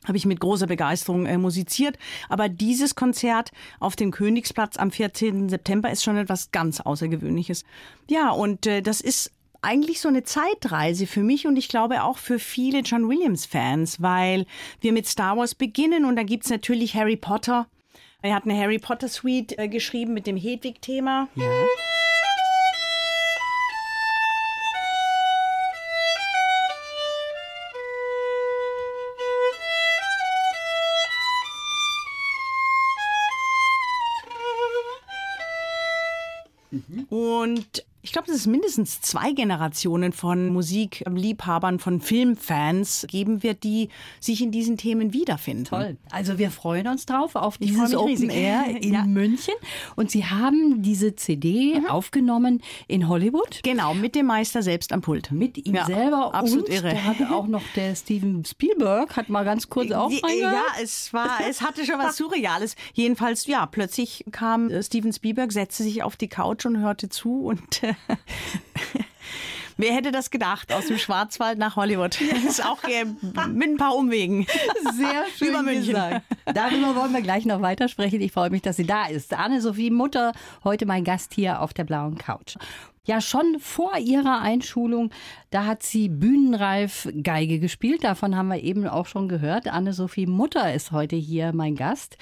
habe 0.08 0.18
ich 0.18 0.26
mit 0.26 0.40
großer 0.40 0.68
Begeisterung 0.68 1.26
äh, 1.26 1.38
musiziert. 1.38 1.98
Aber 2.30 2.50
dieses 2.50 2.96
Konzert 2.96 3.52
auf 3.80 3.96
dem 3.96 4.12
Königsplatz 4.12 4.78
am 4.78 4.92
14. 4.92 5.50
September 5.50 5.92
ist 5.92 6.04
schon 6.04 6.18
etwas 6.18 6.52
ganz 6.52 6.80
Außergewöhnliches. 6.80 7.66
Ja, 8.10 8.32
und 8.32 8.66
äh, 8.66 8.82
das 8.82 9.02
ist 9.02 9.32
eigentlich 9.62 10.00
so 10.00 10.10
eine 10.10 10.24
Zeitreise 10.24 11.08
für 11.08 11.24
mich 11.24 11.48
und 11.48 11.58
ich 11.58 11.70
glaube 11.70 12.04
auch 12.04 12.20
für 12.20 12.38
viele 12.38 12.80
John 12.80 13.10
Williams-Fans, 13.10 14.02
weil 14.02 14.46
wir 14.80 14.94
mit 14.94 15.08
Star 15.08 15.38
Wars 15.38 15.56
beginnen 15.56 16.06
und 16.06 16.16
da 16.16 16.24
gibt's 16.24 16.50
natürlich 16.50 16.96
Harry 16.96 17.18
Potter. 17.18 17.68
Er 18.22 18.36
hat 18.36 18.46
eine 18.46 18.58
Harry 18.58 18.80
Potter 18.80 19.08
Suite 19.08 19.58
äh, 19.58 19.68
geschrieben 19.68 20.14
mit 20.14 20.28
dem 20.28 20.38
Hedwig-Thema. 20.38 21.28
Ja. 21.36 21.66
Und 37.46 37.78
ich 37.78 37.95
glaube, 38.16 38.28
dass 38.30 38.38
es 38.38 38.48
mindestens 38.48 39.02
zwei 39.02 39.34
Generationen 39.34 40.14
von 40.14 40.48
Musikliebhabern, 40.54 41.80
von 41.80 42.00
Filmfans 42.02 43.06
geben 43.10 43.44
wird, 43.44 43.64
die 43.64 43.90
sich 44.20 44.42
in 44.42 44.52
diesen 44.52 44.78
Themen 44.78 45.12
wiederfinden. 45.14 45.66
Toll. 45.66 45.98
Also 46.12 46.38
wir 46.38 46.50
freuen 46.52 46.88
uns 46.88 47.06
drauf 47.06 47.36
auf 47.36 47.58
dieses 47.58 47.94
Open 47.94 48.08
riesig. 48.08 48.32
Air 48.34 48.66
in 48.82 48.94
Ja. 48.94 49.04
München. 49.04 49.54
Und 49.98 50.12
Sie 50.12 50.26
haben 50.26 50.82
diese 50.82 51.16
CD 51.16 51.82
aufgenommen 51.90 52.62
in 52.88 53.08
Hollywood. 53.10 53.60
Genau, 53.64 53.94
mit 53.94 54.16
dem 54.16 54.28
Meister 54.28 54.62
selbst 54.62 54.94
am 54.94 55.02
Pult. 55.02 55.32
Mit 55.32 55.58
ihm 55.66 55.76
Ja, 55.76 55.86
selber 55.86 56.34
absolut 56.34 56.70
und 56.70 56.74
irre. 56.74 56.90
da 56.94 57.04
hat 57.04 57.22
auch 57.32 57.48
noch 57.48 57.64
der 57.76 57.96
Steven 57.96 58.46
Spielberg 58.46 59.16
hat 59.18 59.28
mal 59.30 59.44
ganz 59.44 59.70
kurz 59.70 59.92
auch 59.92 60.10
ja, 60.12 60.64
es 60.82 61.12
war, 61.14 61.40
es 61.50 61.62
hatte 61.62 61.86
schon 61.86 62.00
was 62.00 62.16
Surreales. 62.18 62.76
Jedenfalls, 62.94 63.46
ja, 63.48 63.66
plötzlich 63.66 64.24
kam 64.32 64.70
äh, 64.70 64.82
Steven 64.82 65.12
Spielberg, 65.12 65.52
setzte 65.52 65.84
sich 65.84 66.02
auf 66.04 66.16
die 66.16 66.28
Couch 66.30 66.66
und 66.66 66.78
hörte 66.80 67.10
zu 67.10 67.46
und 67.46 67.84
äh, 67.84 67.94
wer 69.78 69.94
hätte 69.94 70.12
das 70.12 70.32
gedacht? 70.32 70.72
Aus 70.74 70.88
dem 70.88 70.98
Schwarzwald 70.98 71.58
nach 71.58 71.76
Hollywood. 71.76 72.18
Das 72.32 72.44
ist 72.48 72.66
auch 72.66 72.84
äh, 72.84 73.06
mit 73.50 73.70
ein 73.70 73.78
paar 73.78 73.96
Umwegen. 73.96 74.46
Sehr 74.98 75.26
schön 75.38 75.50
Über 75.50 75.62
München. 75.64 75.94
gesagt. 75.94 76.22
Darüber 76.54 76.96
wollen 76.96 77.14
wir 77.14 77.22
gleich 77.22 77.46
noch 77.46 77.62
weitersprechen. 77.62 78.22
Ich 78.22 78.32
freue 78.32 78.50
mich, 78.50 78.62
dass 78.62 78.78
sie 78.78 78.86
da 78.86 79.06
ist. 79.08 79.34
Anne-Sophie 79.34 79.92
Mutter, 79.92 80.32
heute 80.64 80.86
mein 80.86 81.04
Gast 81.04 81.34
hier 81.34 81.62
auf 81.62 81.74
der 81.74 81.84
blauen 81.84 82.18
Couch. 82.18 82.56
Ja, 83.08 83.22
schon 83.22 83.58
vor 83.60 83.98
ihrer 84.00 84.42
Einschulung, 84.42 85.12
da 85.52 85.66
hat 85.66 85.84
sie 85.84 86.10
bühnenreif 86.10 87.08
Geige 87.22 87.60
gespielt. 87.60 88.04
Davon 88.04 88.36
haben 88.36 88.48
wir 88.48 88.64
eben 88.64 88.88
auch 88.88 89.06
schon 89.06 89.30
gehört. 89.30 89.68
Anne-Sophie 89.68 90.26
Mutter 90.26 90.74
ist 90.74 90.92
heute 90.92 91.16
hier 91.16 91.54
mein 91.54 91.76
Gast. 91.76 92.18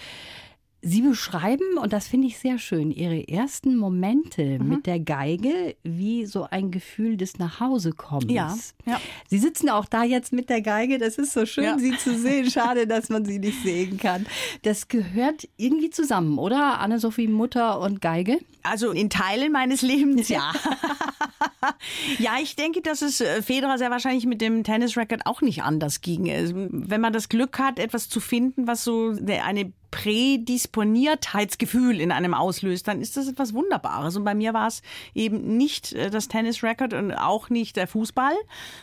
Sie 0.85 1.01
beschreiben, 1.01 1.77
und 1.81 1.93
das 1.93 2.07
finde 2.07 2.27
ich 2.27 2.37
sehr 2.37 2.59
schön, 2.59 2.91
Ihre 2.91 3.25
ersten 3.27 3.77
Momente 3.77 4.59
Mhm. 4.59 4.67
mit 4.67 4.85
der 4.85 4.99
Geige 4.99 5.77
wie 5.83 6.25
so 6.25 6.45
ein 6.51 6.71
Gefühl 6.71 7.15
des 7.15 7.39
Nachhausekommens. 7.39 8.29
Ja, 8.31 8.53
ja. 8.85 8.99
Sie 9.29 9.39
sitzen 9.39 9.69
auch 9.69 9.85
da 9.85 10.03
jetzt 10.03 10.33
mit 10.33 10.49
der 10.49 10.61
Geige. 10.61 10.97
Das 10.97 11.17
ist 11.17 11.31
so 11.31 11.45
schön, 11.45 11.63
Ja. 11.63 11.79
Sie 11.79 11.95
zu 11.97 12.17
sehen. 12.17 12.51
Schade, 12.51 12.85
dass 12.87 13.07
man 13.07 13.23
Sie 13.23 13.39
nicht 13.39 13.63
sehen 13.63 13.97
kann. 13.97 14.25
Das 14.63 14.89
gehört 14.89 15.47
irgendwie 15.55 15.89
zusammen, 15.89 16.37
oder? 16.37 16.79
Anne-Sophie 16.81 17.29
Mutter 17.29 17.79
und 17.79 18.01
Geige? 18.01 18.39
Also 18.63 18.91
in 18.91 19.09
Teilen 19.09 19.53
meines 19.53 19.81
Lebens, 19.83 20.27
ja. 20.27 20.51
ja, 22.19 22.31
ich 22.41 22.55
denke, 22.55 22.81
dass 22.81 23.01
es 23.01 23.21
äh, 23.21 23.41
Federer 23.41 23.77
sehr 23.77 23.89
wahrscheinlich 23.91 24.25
mit 24.25 24.41
dem 24.41 24.63
Tennis-Racket 24.63 25.25
auch 25.25 25.41
nicht 25.41 25.63
anders 25.63 26.01
ging. 26.01 26.29
Also, 26.29 26.53
Wenn 26.55 27.01
man 27.01 27.13
das 27.13 27.29
Glück 27.29 27.59
hat, 27.59 27.79
etwas 27.79 28.09
zu 28.09 28.19
finden, 28.19 28.67
was 28.67 28.83
so 28.83 29.13
eine 29.43 29.71
Prädisponiertheitsgefühl 29.93 32.01
in 32.01 32.12
einem 32.12 32.33
auslöst, 32.33 32.88
dann 32.88 33.00
ist 33.00 33.15
das 33.15 33.27
etwas 33.27 33.53
Wunderbares. 33.53 34.17
Und 34.17 34.23
bei 34.23 34.33
mir 34.33 34.55
war 34.55 34.65
es 34.65 34.81
eben 35.13 35.55
nicht 35.55 35.93
äh, 35.93 36.09
das 36.09 36.29
Tennis-Record 36.29 36.93
und 36.93 37.13
auch 37.13 37.51
nicht 37.51 37.75
der 37.75 37.85
Fußball, 37.85 38.33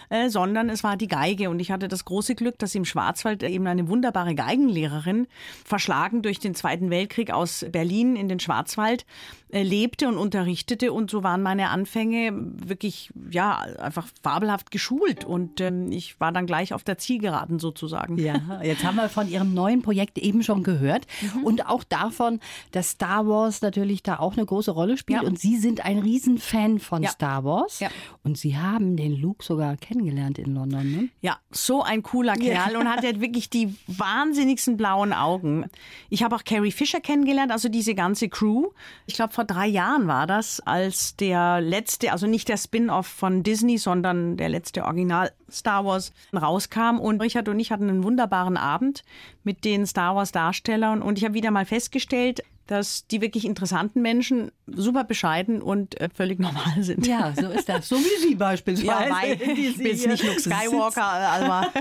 äh, 0.08 0.28
sondern 0.28 0.70
es 0.70 0.84
war 0.84 0.96
die 0.96 1.08
Geige. 1.08 1.50
Und 1.50 1.58
ich 1.58 1.72
hatte 1.72 1.88
das 1.88 2.04
große 2.04 2.36
Glück, 2.36 2.60
dass 2.60 2.76
im 2.76 2.84
Schwarzwald 2.84 3.42
eben 3.42 3.66
eine 3.66 3.88
wunderbare 3.88 4.36
Geigenlehrerin, 4.36 5.26
verschlagen 5.64 6.22
durch 6.22 6.38
den 6.38 6.54
Zweiten 6.54 6.90
Weltkrieg 6.90 7.32
aus 7.32 7.66
Berlin 7.72 8.14
in 8.14 8.28
den 8.28 8.38
Schwarzwald, 8.38 9.04
äh, 9.48 9.64
lebte 9.64 10.06
und 10.06 10.16
unterrichtete. 10.16 10.92
Und 10.92 11.10
so 11.10 11.24
waren 11.24 11.42
meine 11.42 11.70
Anfänge 11.70 12.30
wirklich, 12.34 13.10
ja, 13.32 13.58
einfach 13.58 14.06
fabelhaft 14.22 14.70
geschult. 14.70 15.24
Und 15.24 15.60
ähm, 15.60 15.90
ich 15.90 16.20
war 16.20 16.30
dann 16.30 16.46
gleich 16.46 16.72
auf 16.72 16.84
der 16.84 16.98
Zielgeraden 16.98 17.58
sozusagen. 17.58 18.16
Ja, 18.16 18.62
jetzt 18.62 18.84
haben 18.84 18.94
wir 18.94 19.08
von 19.08 19.28
Ihrem 19.28 19.54
neuen 19.54 19.82
Projekt 19.82 20.16
eben 20.16 20.44
schon 20.44 20.62
gehört 20.62 20.99
mhm. 21.20 21.44
und 21.44 21.66
auch 21.66 21.84
davon, 21.84 22.40
dass 22.72 22.90
Star 22.90 23.26
Wars 23.26 23.62
natürlich 23.62 24.02
da 24.02 24.18
auch 24.18 24.36
eine 24.36 24.46
große 24.46 24.70
Rolle 24.70 24.96
spielt. 24.96 25.22
Ja. 25.22 25.28
Und 25.28 25.38
Sie 25.38 25.56
sind 25.56 25.84
ein 25.84 25.98
Riesenfan 25.98 26.78
von 26.78 27.02
ja. 27.02 27.10
Star 27.10 27.44
Wars. 27.44 27.80
Ja. 27.80 27.88
Und 28.22 28.38
Sie 28.38 28.56
haben 28.56 28.96
den 28.96 29.16
Luke 29.16 29.44
sogar 29.44 29.76
kennengelernt 29.76 30.38
in 30.38 30.54
London, 30.54 30.90
ne? 30.90 31.08
Ja, 31.20 31.38
so 31.50 31.82
ein 31.82 32.02
cooler 32.02 32.34
Kerl 32.34 32.76
und 32.76 32.88
hat 32.88 33.04
ja 33.04 33.20
wirklich 33.20 33.50
die 33.50 33.74
wahnsinnigsten 33.86 34.76
blauen 34.76 35.12
Augen. 35.12 35.66
Ich 36.08 36.22
habe 36.22 36.36
auch 36.36 36.44
Carrie 36.44 36.72
Fisher 36.72 37.00
kennengelernt, 37.00 37.52
also 37.52 37.68
diese 37.68 37.94
ganze 37.94 38.28
Crew. 38.28 38.68
Ich 39.06 39.14
glaube, 39.14 39.32
vor 39.32 39.44
drei 39.44 39.66
Jahren 39.66 40.06
war 40.06 40.26
das, 40.26 40.60
als 40.60 41.16
der 41.16 41.60
letzte, 41.60 42.12
also 42.12 42.26
nicht 42.26 42.48
der 42.48 42.56
Spin-off 42.56 43.06
von 43.06 43.42
Disney, 43.42 43.78
sondern 43.78 44.36
der 44.36 44.48
letzte 44.48 44.84
Original 44.84 45.32
Star 45.50 45.84
Wars 45.84 46.12
rauskam. 46.32 46.98
Und 47.00 47.20
Richard 47.20 47.48
und 47.48 47.58
ich 47.58 47.72
hatten 47.72 47.88
einen 47.88 48.04
wunderbaren 48.04 48.56
Abend 48.56 49.04
mit 49.44 49.64
den 49.64 49.86
Star 49.86 50.14
Wars 50.14 50.32
Darstellern. 50.32 50.89
Und 51.02 51.18
ich 51.18 51.24
habe 51.24 51.34
wieder 51.34 51.50
mal 51.50 51.66
festgestellt, 51.66 52.42
dass 52.70 53.04
die 53.08 53.20
wirklich 53.20 53.44
interessanten 53.44 54.00
Menschen 54.00 54.52
super 54.68 55.02
bescheiden 55.02 55.60
und 55.60 56.00
äh, 56.00 56.08
völlig 56.14 56.38
normal 56.38 56.82
sind. 56.82 57.04
Ja, 57.04 57.34
so 57.34 57.48
ist 57.48 57.68
das. 57.68 57.88
So 57.88 57.96
wie 57.96 58.28
Sie 58.28 58.36
beispielsweise. 58.36 58.86
Ja, 58.86 59.10
weil 59.10 59.32
ich 59.32 59.76
bin 59.76 59.86
jetzt 59.86 60.06
nicht 60.06 60.22
Luke 60.22 60.38
Skywalker, 60.38 61.02
aber 61.02 61.72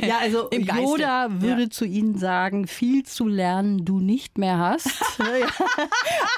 ja, 0.00 0.18
also 0.18 0.50
Yoda 0.50 1.28
würde 1.40 1.62
ja. 1.62 1.70
zu 1.70 1.84
Ihnen 1.84 2.18
sagen, 2.18 2.66
viel 2.66 3.04
zu 3.04 3.28
lernen 3.28 3.84
du 3.84 4.00
nicht 4.00 4.36
mehr 4.36 4.58
hast. 4.58 4.90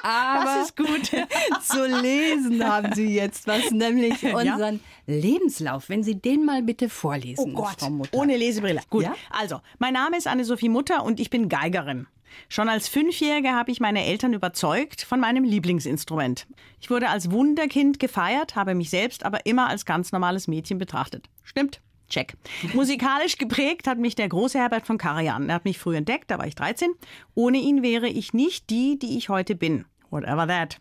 aber 0.02 0.44
das 0.44 0.66
ist 0.66 0.76
gut. 0.76 1.10
zu 1.62 1.86
lesen 2.02 2.62
haben 2.62 2.92
Sie 2.92 3.14
jetzt 3.14 3.46
was, 3.46 3.70
nämlich 3.70 4.22
unseren 4.22 4.80
ja? 5.06 5.14
Lebenslauf. 5.14 5.88
Wenn 5.88 6.02
Sie 6.02 6.16
den 6.16 6.44
mal 6.44 6.62
bitte 6.62 6.90
vorlesen, 6.90 7.52
oh 7.54 7.62
Gott, 7.62 7.76
Frau 7.80 7.88
Mutter. 7.88 8.18
Ohne 8.18 8.36
Lesebrille. 8.36 8.82
Gut, 8.90 9.04
ja? 9.04 9.14
also, 9.30 9.60
mein 9.78 9.94
Name 9.94 10.18
ist 10.18 10.26
Anne-Sophie 10.26 10.68
Mutter 10.68 11.04
und 11.04 11.20
ich 11.20 11.30
bin 11.30 11.48
Geigerin. 11.48 12.06
Schon 12.48 12.68
als 12.68 12.88
Fünfjährige 12.88 13.50
habe 13.50 13.70
ich 13.70 13.80
meine 13.80 14.04
Eltern 14.04 14.32
überzeugt 14.32 15.02
von 15.02 15.20
meinem 15.20 15.44
Lieblingsinstrument. 15.44 16.46
Ich 16.80 16.90
wurde 16.90 17.08
als 17.08 17.30
Wunderkind 17.30 17.98
gefeiert, 17.98 18.56
habe 18.56 18.74
mich 18.74 18.90
selbst 18.90 19.24
aber 19.24 19.46
immer 19.46 19.68
als 19.68 19.84
ganz 19.84 20.12
normales 20.12 20.48
Mädchen 20.48 20.78
betrachtet. 20.78 21.28
Stimmt. 21.42 21.80
Check. 22.08 22.34
Musikalisch 22.74 23.38
geprägt 23.38 23.86
hat 23.86 23.98
mich 23.98 24.14
der 24.14 24.28
große 24.28 24.58
Herbert 24.58 24.86
von 24.86 24.98
Karajan. 24.98 25.48
Er 25.48 25.56
hat 25.56 25.64
mich 25.64 25.78
früh 25.78 25.96
entdeckt, 25.96 26.30
da 26.30 26.38
war 26.38 26.46
ich 26.46 26.54
13. 26.54 26.90
Ohne 27.34 27.58
ihn 27.58 27.82
wäre 27.82 28.08
ich 28.08 28.34
nicht 28.34 28.68
die, 28.70 28.98
die 28.98 29.16
ich 29.16 29.30
heute 29.30 29.54
bin. 29.54 29.86
Whatever 30.10 30.46
that. 30.46 30.80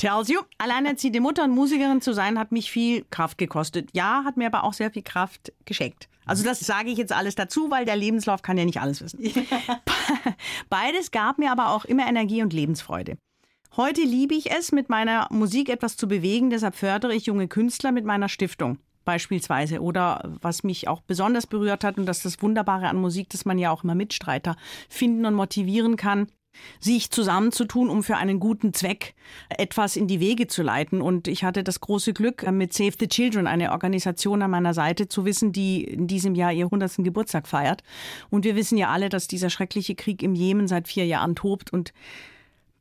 Tells 0.00 0.30
you. 0.30 0.40
Alleinerziehende 0.56 1.20
Mutter 1.20 1.44
und 1.44 1.50
Musikerin 1.50 2.00
zu 2.00 2.14
sein, 2.14 2.38
hat 2.38 2.52
mich 2.52 2.70
viel 2.70 3.04
Kraft 3.10 3.36
gekostet. 3.36 3.90
Ja, 3.92 4.22
hat 4.24 4.38
mir 4.38 4.46
aber 4.46 4.64
auch 4.64 4.72
sehr 4.72 4.90
viel 4.90 5.02
Kraft 5.02 5.52
geschenkt. 5.66 6.08
Also 6.24 6.42
das 6.42 6.58
sage 6.60 6.88
ich 6.88 6.96
jetzt 6.96 7.12
alles 7.12 7.34
dazu, 7.34 7.70
weil 7.70 7.84
der 7.84 7.96
Lebenslauf 7.96 8.40
kann 8.40 8.56
ja 8.56 8.64
nicht 8.64 8.80
alles 8.80 9.02
wissen. 9.02 9.20
Beides 10.70 11.10
gab 11.10 11.36
mir 11.36 11.52
aber 11.52 11.74
auch 11.74 11.84
immer 11.84 12.08
Energie 12.08 12.42
und 12.42 12.54
Lebensfreude. 12.54 13.18
Heute 13.76 14.00
liebe 14.00 14.34
ich 14.34 14.50
es, 14.50 14.72
mit 14.72 14.88
meiner 14.88 15.28
Musik 15.30 15.68
etwas 15.68 15.98
zu 15.98 16.08
bewegen, 16.08 16.48
deshalb 16.48 16.76
fördere 16.76 17.14
ich 17.14 17.26
junge 17.26 17.46
Künstler 17.46 17.92
mit 17.92 18.06
meiner 18.06 18.30
Stiftung 18.30 18.78
beispielsweise. 19.04 19.82
Oder 19.82 20.32
was 20.40 20.64
mich 20.64 20.88
auch 20.88 21.02
besonders 21.02 21.46
berührt 21.46 21.84
hat, 21.84 21.98
und 21.98 22.06
das 22.06 22.18
ist 22.18 22.24
das 22.24 22.42
Wunderbare 22.42 22.88
an 22.88 22.96
Musik, 22.96 23.28
dass 23.28 23.44
man 23.44 23.58
ja 23.58 23.70
auch 23.70 23.84
immer 23.84 23.94
Mitstreiter 23.94 24.56
finden 24.88 25.26
und 25.26 25.34
motivieren 25.34 25.96
kann 25.96 26.28
sich 26.80 27.10
zusammenzutun, 27.10 27.88
um 27.88 28.02
für 28.02 28.16
einen 28.16 28.40
guten 28.40 28.72
Zweck 28.74 29.14
etwas 29.48 29.96
in 29.96 30.06
die 30.06 30.20
Wege 30.20 30.46
zu 30.46 30.62
leiten. 30.62 31.00
Und 31.00 31.28
ich 31.28 31.44
hatte 31.44 31.62
das 31.62 31.80
große 31.80 32.12
Glück, 32.12 32.50
mit 32.50 32.72
Save 32.72 32.94
the 32.98 33.08
Children, 33.08 33.46
eine 33.46 33.72
Organisation 33.72 34.42
an 34.42 34.50
meiner 34.50 34.74
Seite, 34.74 35.08
zu 35.08 35.24
wissen, 35.24 35.52
die 35.52 35.84
in 35.84 36.06
diesem 36.06 36.34
Jahr 36.34 36.52
ihr 36.52 36.66
100. 36.66 36.96
Geburtstag 36.98 37.46
feiert. 37.46 37.82
Und 38.30 38.44
wir 38.44 38.56
wissen 38.56 38.78
ja 38.78 38.88
alle, 38.90 39.08
dass 39.08 39.28
dieser 39.28 39.50
schreckliche 39.50 39.94
Krieg 39.94 40.22
im 40.22 40.34
Jemen 40.34 40.68
seit 40.68 40.88
vier 40.88 41.06
Jahren 41.06 41.34
tobt 41.34 41.72
und 41.72 41.92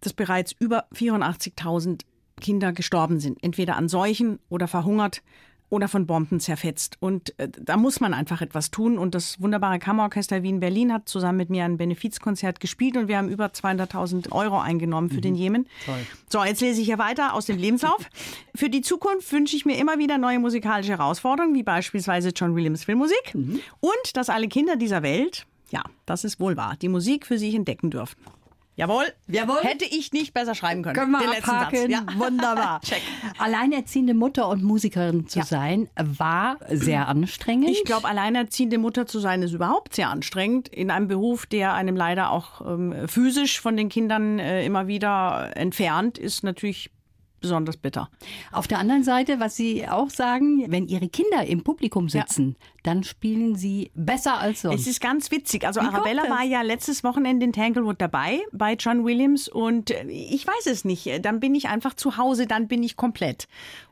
dass 0.02 0.14
bereits 0.14 0.54
über 0.58 0.86
84.000 0.94 2.02
Kinder 2.40 2.72
gestorben 2.72 3.20
sind, 3.20 3.44
entweder 3.44 3.76
an 3.76 3.90
Seuchen 3.90 4.40
oder 4.50 4.68
verhungert 4.68 5.22
oder 5.70 5.88
von 5.88 6.08
Bomben 6.08 6.40
zerfetzt. 6.40 6.98
Und 7.00 7.38
äh, 7.40 7.48
da 7.50 7.78
muss 7.78 8.00
man 8.00 8.14
einfach 8.14 8.42
etwas 8.42 8.72
tun. 8.72 8.98
Und 8.98 9.16
das 9.16 9.42
wunderbare 9.42 9.80
Kammerorchester 9.80 10.44
Wien 10.44 10.60
Berlin 10.60 10.92
hat 10.92 11.08
zusammen 11.08 11.38
mit 11.38 11.50
mir 11.50 11.66
ein 11.66 11.78
Benefizkonzert 11.78 12.60
gespielt 12.60 12.98
und 12.98 13.08
wir 13.08 13.18
haben 13.18 13.30
über 13.30 13.48
200.000 13.48 14.32
Euro 14.32 14.60
eingenommen 14.60 15.10
für 15.10 15.18
mhm. 15.18 15.22
den 15.22 15.36
Jemen. 15.36 15.68
Toll. 15.86 16.00
So, 16.30 16.44
jetzt 16.44 16.62
lese 16.62 16.82
ich 16.82 16.88
ja 16.88 16.98
weiter 16.98 17.34
aus 17.34 17.46
dem 17.46 17.58
Lebenslauf. 17.58 18.00
für 18.56 18.70
die 18.70 18.82
Zukunft 18.82 19.32
wünsche 19.32 19.56
ich 19.56 19.66
mir 19.66 19.78
immer 19.78 19.98
wieder 20.00 20.18
neue 20.18 20.40
musikalische 20.40 20.92
Herausforderungen, 20.92 21.54
wie 21.54 21.64
beispielsweise 21.64 22.30
John 22.30 22.56
Williams 22.56 22.84
Filmmusik. 22.84 23.36
Mhm. 23.36 23.60
Und 23.80 24.18
dass 24.18 24.30
alle 24.30 24.48
Kinder 24.48 24.76
dieser 24.76 25.04
Welt, 25.04 25.46
ja, 25.70 25.84
das 26.06 26.24
ist 26.24 26.40
wohl 26.40 26.58
wahr, 26.58 26.76
die 26.82 26.90
Musik 26.90 27.26
für 27.26 27.38
sich 27.38 27.54
entdecken 27.54 27.92
dürfen. 27.92 28.18
Jawohl. 28.79 29.03
Jawohl. 29.27 29.62
Hätte 29.62 29.83
ich 29.83 30.13
nicht 30.13 30.33
besser 30.33 30.55
schreiben 30.55 30.83
können. 30.83 30.95
Können 30.95 31.12
wir 31.12 31.19
Den 31.19 31.43
abhaken. 31.43 31.91
Ja. 31.91 32.05
Wunderbar. 32.17 32.79
Check. 32.79 33.01
Alleinerziehende 33.38 34.13
Mutter 34.13 34.48
und 34.48 34.63
Musikerin 34.63 35.27
zu 35.27 35.39
ja. 35.39 35.45
sein, 35.45 35.89
war 35.98 36.57
sehr 36.69 37.09
anstrengend. 37.09 37.69
Ich 37.71 37.83
glaube, 37.83 38.07
alleinerziehende 38.07 38.77
Mutter 38.77 39.05
zu 39.05 39.19
sein, 39.19 39.43
ist 39.43 39.51
überhaupt 39.51 39.95
sehr 39.95 40.09
anstrengend. 40.09 40.69
In 40.69 40.91
einem 40.91 41.09
Beruf, 41.09 41.45
der 41.45 41.74
einem 41.74 41.98
leider 41.98 42.31
auch 42.31 42.62
ähm, 42.62 42.95
physisch 43.09 43.59
von 43.59 43.75
den 43.75 43.89
Kindern 43.89 44.39
äh, 44.39 44.65
immer 44.65 44.88
wieder 44.88 45.51
entfernt, 45.57 46.17
ist 46.17 46.45
natürlich 46.45 46.89
besonders 47.39 47.77
bitter. 47.77 48.10
Auf 48.51 48.67
der 48.67 48.79
anderen 48.79 49.03
Seite, 49.03 49.39
was 49.39 49.55
Sie 49.55 49.88
auch 49.88 50.10
sagen, 50.10 50.65
wenn 50.72 50.88
Ihre 50.88 51.10
Kinder 51.10 51.46
im 51.46 51.63
Publikum 51.63 52.10
sitzen, 52.10 52.55
ja. 52.60 52.65
dann 52.84 53.03
spielen 53.03 53.55
sie 53.55 53.91
besser 53.96 54.39
als 54.39 54.62
sonst. 54.62 54.81
Es 54.81 54.88
ist 54.88 55.01
ganz 55.01 55.31
witzig. 55.31 55.65
Also 55.65 55.81
Wie 55.81 55.86
Arabella 55.86 56.29
war 56.29 56.43
ja 56.43 56.62
letztes 56.62 57.03
Wochenende 57.03 57.46
in 57.46 57.53
Tanglewood 57.53 58.00
dabei 58.00 58.41
bei 58.51 58.74
John 58.74 59.05
Williams 59.05 59.48
und 59.48 59.91
äh, 59.91 60.08
ich 60.08 60.46
weiß 60.46 60.67
es 60.67 60.86
nicht. 60.86 61.10
Dann 61.24 61.39
bin 61.39 61.55
ich 61.55 61.67
einfach 61.67 61.93
zu 61.93 62.17
Hause, 62.17 62.48
dann 62.48 62.67
bin 62.67 62.84
ich 62.84 62.96
komplett. 62.96 63.48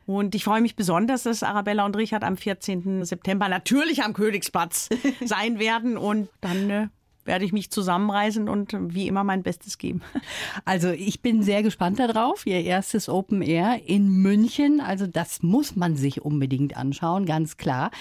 Und 0.05 0.35
ich 0.35 0.45
freue 0.45 0.61
mich 0.61 0.77
besonders, 0.77 1.23
dass 1.23 1.43
Arabella 1.43 1.85
und 1.85 1.97
Richard 1.97 2.23
am 2.23 2.37
14. 2.37 3.03
September 3.03 3.49
natürlich 3.49 4.03
am 4.03 4.13
Königsplatz 4.13 4.87
sein 5.25 5.59
werden 5.59 5.97
und 5.97 6.29
dann 6.39 6.69
äh, 6.69 6.87
werde 7.27 7.45
ich 7.45 7.53
mich 7.53 7.69
zusammenreißen 7.69 8.49
und 8.49 8.75
wie 8.93 9.07
immer 9.07 9.23
mein 9.23 9.43
Bestes 9.43 9.77
geben. 9.77 10.01
Also 10.65 10.89
ich 10.89 11.21
bin 11.21 11.43
sehr 11.43 11.63
gespannt 11.63 11.99
darauf. 11.99 12.45
Ihr 12.45 12.61
erstes 12.61 13.09
Open 13.09 13.41
Air 13.41 13.81
in 13.85 14.09
München. 14.09 14.81
Also 14.81 15.07
das 15.07 15.41
muss 15.43 15.75
man 15.75 15.95
sich 15.95 16.21
unbedingt 16.21 16.75
anschauen, 16.75 17.25
ganz 17.25 17.57
klar. 17.57 17.91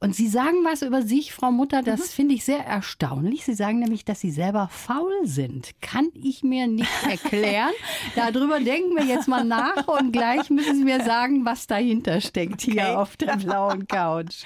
Und 0.00 0.14
Sie 0.14 0.28
sagen 0.28 0.56
was 0.64 0.82
über 0.82 1.02
sich, 1.02 1.32
Frau 1.32 1.52
Mutter, 1.52 1.82
das 1.82 2.00
mhm. 2.00 2.04
finde 2.04 2.34
ich 2.34 2.44
sehr 2.44 2.64
erstaunlich. 2.64 3.44
Sie 3.44 3.54
sagen 3.54 3.78
nämlich, 3.78 4.04
dass 4.04 4.20
Sie 4.20 4.30
selber 4.30 4.68
faul 4.70 5.12
sind. 5.24 5.72
Kann 5.80 6.08
ich 6.14 6.42
mir 6.42 6.66
nicht 6.66 6.90
erklären. 7.08 7.72
Darüber 8.14 8.60
denken 8.60 8.96
wir 8.96 9.04
jetzt 9.04 9.28
mal 9.28 9.44
nach 9.44 9.86
und 9.86 10.12
gleich 10.12 10.50
müssen 10.50 10.76
Sie 10.76 10.84
mir 10.84 11.04
sagen, 11.04 11.44
was 11.44 11.66
dahinter 11.66 12.20
steckt 12.20 12.62
hier 12.62 12.82
okay. 12.82 12.94
auf 12.94 13.16
der 13.16 13.36
blauen 13.36 13.86
Couch. 13.86 14.44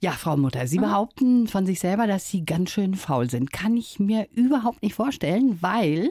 Ja, 0.00 0.12
Frau 0.12 0.36
Mutter, 0.36 0.66
Sie 0.68 0.78
behaupten 0.78 1.48
von 1.48 1.66
sich 1.66 1.80
selber, 1.80 2.06
dass 2.06 2.28
Sie 2.28 2.44
ganz 2.44 2.70
schön 2.70 2.94
faul 2.94 3.28
sind. 3.28 3.52
Kann 3.52 3.76
ich 3.78 3.98
mir 3.98 4.26
überhaupt 4.34 4.82
nicht 4.82 4.94
vorstellen, 4.94 5.58
weil 5.60 6.10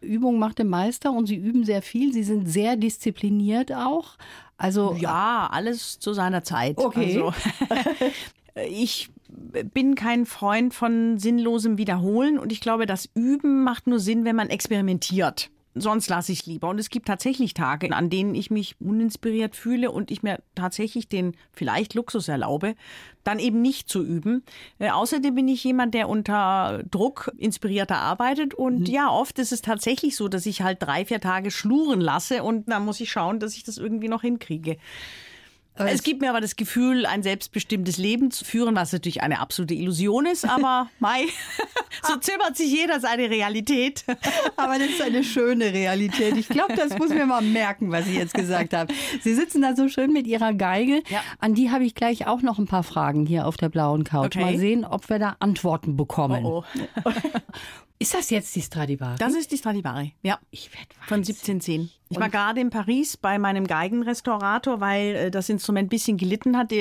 Übung 0.00 0.38
macht 0.38 0.58
den 0.58 0.68
Meister 0.68 1.12
und 1.12 1.26
Sie 1.26 1.36
üben 1.36 1.64
sehr 1.64 1.82
viel. 1.82 2.12
Sie 2.12 2.24
sind 2.24 2.48
sehr 2.48 2.76
diszipliniert 2.76 3.72
auch. 3.72 4.16
Also 4.56 4.96
ja, 4.98 5.48
alles 5.50 5.98
zu 5.98 6.12
seiner 6.12 6.44
Zeit. 6.44 6.78
Okay. 6.78 7.20
Also, 7.20 7.32
ich 8.68 9.10
bin 9.28 9.94
kein 9.94 10.26
Freund 10.26 10.74
von 10.74 11.18
sinnlosem 11.18 11.78
Wiederholen 11.78 12.38
und 12.38 12.52
ich 12.52 12.60
glaube, 12.60 12.86
das 12.86 13.08
Üben 13.14 13.64
macht 13.64 13.86
nur 13.86 13.98
Sinn, 13.98 14.24
wenn 14.24 14.36
man 14.36 14.50
experimentiert 14.50 15.50
sonst 15.74 16.08
lasse 16.08 16.32
ich 16.32 16.40
es 16.40 16.46
lieber. 16.46 16.68
Und 16.68 16.78
es 16.78 16.90
gibt 16.90 17.06
tatsächlich 17.06 17.54
Tage, 17.54 17.94
an 17.94 18.10
denen 18.10 18.34
ich 18.34 18.50
mich 18.50 18.76
uninspiriert 18.80 19.56
fühle 19.56 19.90
und 19.90 20.10
ich 20.10 20.22
mir 20.22 20.40
tatsächlich 20.54 21.08
den 21.08 21.34
vielleicht 21.52 21.94
Luxus 21.94 22.28
erlaube, 22.28 22.74
dann 23.24 23.38
eben 23.38 23.62
nicht 23.62 23.88
zu 23.88 24.02
üben. 24.02 24.42
Äh, 24.78 24.90
außerdem 24.90 25.34
bin 25.34 25.48
ich 25.48 25.64
jemand, 25.64 25.94
der 25.94 26.08
unter 26.08 26.82
Druck 26.90 27.32
inspirierter 27.38 27.96
arbeitet. 27.96 28.54
Und 28.54 28.80
mhm. 28.80 28.94
ja, 28.94 29.10
oft 29.10 29.38
ist 29.38 29.52
es 29.52 29.62
tatsächlich 29.62 30.16
so, 30.16 30.28
dass 30.28 30.46
ich 30.46 30.62
halt 30.62 30.82
drei, 30.82 31.04
vier 31.04 31.20
Tage 31.20 31.50
schluren 31.50 32.00
lasse 32.00 32.42
und 32.42 32.68
dann 32.68 32.84
muss 32.84 33.00
ich 33.00 33.10
schauen, 33.10 33.40
dass 33.40 33.56
ich 33.56 33.64
das 33.64 33.78
irgendwie 33.78 34.08
noch 34.08 34.22
hinkriege. 34.22 34.76
Es 35.74 36.02
gibt 36.02 36.20
mir 36.20 36.28
aber 36.28 36.40
das 36.40 36.56
Gefühl, 36.56 37.06
ein 37.06 37.22
selbstbestimmtes 37.22 37.96
Leben 37.96 38.30
zu 38.30 38.44
führen, 38.44 38.76
was 38.76 38.92
natürlich 38.92 39.22
eine 39.22 39.40
absolute 39.40 39.74
Illusion 39.74 40.26
ist, 40.26 40.44
aber 40.44 40.88
Mai, 40.98 41.24
so 42.02 42.16
zimmert 42.16 42.56
sich 42.56 42.70
jeder 42.70 43.00
seine 43.00 43.30
Realität. 43.30 44.04
Aber 44.56 44.78
das 44.78 44.88
ist 44.90 45.02
eine 45.02 45.24
schöne 45.24 45.72
Realität. 45.72 46.36
Ich 46.36 46.48
glaube, 46.48 46.74
das 46.74 46.96
muss 46.98 47.08
mir 47.08 47.26
mal 47.26 47.42
merken, 47.42 47.90
was 47.90 48.06
Sie 48.06 48.16
jetzt 48.16 48.34
gesagt 48.34 48.74
haben. 48.74 48.92
Sie 49.22 49.34
sitzen 49.34 49.62
da 49.62 49.74
so 49.74 49.88
schön 49.88 50.12
mit 50.12 50.26
Ihrer 50.26 50.52
Geige. 50.52 51.02
Ja. 51.08 51.22
An 51.38 51.54
die 51.54 51.70
habe 51.70 51.84
ich 51.84 51.94
gleich 51.94 52.26
auch 52.26 52.42
noch 52.42 52.58
ein 52.58 52.66
paar 52.66 52.82
Fragen 52.82 53.26
hier 53.26 53.46
auf 53.46 53.56
der 53.56 53.68
blauen 53.68 54.04
Couch. 54.04 54.36
Okay. 54.36 54.40
Mal 54.40 54.58
sehen, 54.58 54.84
ob 54.84 55.08
wir 55.08 55.18
da 55.18 55.36
Antworten 55.40 55.96
bekommen. 55.96 56.44
Oh, 56.44 56.64
Ist 57.98 58.14
das 58.14 58.30
jetzt 58.30 58.54
die 58.56 58.62
Stradivari? 58.62 59.16
Das 59.18 59.34
ist 59.34 59.50
die 59.52 59.58
Stradivari, 59.58 60.14
ja. 60.22 60.38
ich 60.50 60.72
werde 60.72 60.88
Von 61.06 61.18
1710. 61.18 61.90
Ich 62.12 62.20
war 62.20 62.28
gerade 62.28 62.60
in 62.60 62.70
Paris 62.70 63.16
bei 63.16 63.38
meinem 63.38 63.66
Geigenrestaurator, 63.66 64.80
weil 64.80 65.14
äh, 65.14 65.30
das 65.30 65.48
Instrument 65.48 65.86
ein 65.86 65.88
bisschen 65.88 66.16
gelitten 66.16 66.56
hat. 66.56 66.72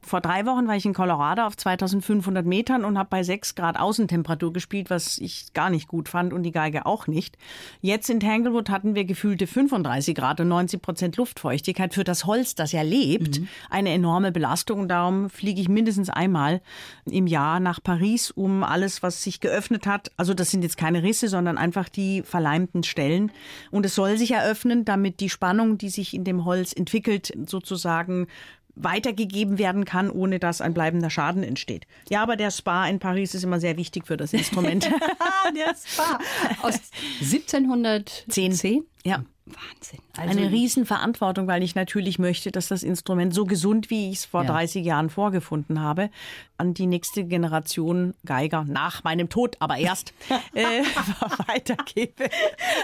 Vor 0.00 0.20
drei 0.20 0.46
Wochen 0.46 0.66
war 0.66 0.76
ich 0.76 0.84
in 0.84 0.94
Colorado 0.94 1.42
auf 1.42 1.56
2500 1.56 2.44
Metern 2.44 2.84
und 2.84 2.98
habe 2.98 3.08
bei 3.10 3.22
6 3.22 3.54
Grad 3.54 3.78
Außentemperatur 3.78 4.52
gespielt, 4.52 4.90
was 4.90 5.18
ich 5.18 5.52
gar 5.52 5.70
nicht 5.70 5.86
gut 5.86 6.08
fand 6.08 6.32
und 6.32 6.42
die 6.42 6.50
Geige 6.50 6.86
auch 6.86 7.06
nicht. 7.06 7.38
Jetzt 7.80 8.10
in 8.10 8.18
Tanglewood 8.18 8.68
hatten 8.68 8.94
wir 8.94 9.04
gefühlte 9.04 9.46
35 9.46 10.14
Grad 10.14 10.40
und 10.40 10.48
90 10.48 10.82
Prozent 10.82 11.16
Luftfeuchtigkeit. 11.16 11.94
Für 11.94 12.04
das 12.04 12.26
Holz, 12.26 12.54
das 12.54 12.72
ja 12.72 12.82
lebt, 12.82 13.40
eine 13.70 13.90
enorme 13.90 14.32
Belastung. 14.32 14.80
Und 14.80 14.88
darum 14.88 15.30
fliege 15.30 15.60
ich 15.60 15.68
mindestens 15.68 16.10
einmal 16.10 16.62
im 17.04 17.26
Jahr 17.26 17.60
nach 17.60 17.82
Paris, 17.82 18.30
um 18.30 18.64
alles, 18.64 19.02
was 19.02 19.22
sich 19.22 19.40
geöffnet 19.40 19.86
hat, 19.86 20.10
also 20.16 20.34
das 20.34 20.50
sind 20.50 20.62
jetzt 20.62 20.76
keine 20.76 21.02
Risse, 21.02 21.28
sondern 21.28 21.58
einfach 21.58 21.88
die 21.88 22.22
verleimten 22.22 22.82
Stellen. 22.82 23.30
Und 23.70 23.86
es 23.86 23.94
soll 23.94 24.16
sich 24.16 24.32
eröffnen, 24.32 24.61
damit 24.84 25.20
die 25.20 25.30
Spannung, 25.30 25.78
die 25.78 25.90
sich 25.90 26.14
in 26.14 26.24
dem 26.24 26.44
Holz 26.44 26.72
entwickelt, 26.72 27.32
sozusagen 27.46 28.26
weitergegeben 28.74 29.58
werden 29.58 29.84
kann, 29.84 30.10
ohne 30.10 30.38
dass 30.38 30.60
ein 30.60 30.74
bleibender 30.74 31.10
Schaden 31.10 31.42
entsteht. 31.42 31.86
Ja, 32.08 32.22
aber 32.22 32.36
der 32.36 32.50
Spa 32.50 32.86
in 32.86 32.98
Paris 32.98 33.34
ist 33.34 33.44
immer 33.44 33.60
sehr 33.60 33.76
wichtig 33.76 34.06
für 34.06 34.16
das 34.16 34.32
Instrument. 34.32 34.84
der 35.54 35.74
Spa. 35.74 36.18
Aus 36.62 36.74
1710? 37.20 38.52
Zehn. 38.52 38.84
Ja. 39.04 39.24
Wahnsinn. 39.44 39.98
Also, 40.16 40.38
Eine 40.38 40.50
Riesenverantwortung, 40.52 41.46
weil 41.48 41.62
ich 41.64 41.74
natürlich 41.74 42.18
möchte, 42.20 42.52
dass 42.52 42.68
das 42.68 42.82
Instrument 42.84 43.34
so 43.34 43.44
gesund, 43.44 43.90
wie 43.90 44.10
ich 44.10 44.18
es 44.18 44.24
vor 44.24 44.42
Ja. 44.44 44.50
30 44.52 44.84
Jahren 44.84 45.10
vorgefunden 45.10 45.80
habe, 45.80 46.10
an 46.58 46.74
die 46.74 46.86
nächste 46.86 47.24
Generation 47.24 48.14
Geiger 48.24 48.64
nach 48.68 49.02
meinem 49.02 49.28
Tod, 49.28 49.56
aber 49.58 49.78
erst 49.78 50.14
äh, 50.54 50.82
weitergebe. 51.48 52.30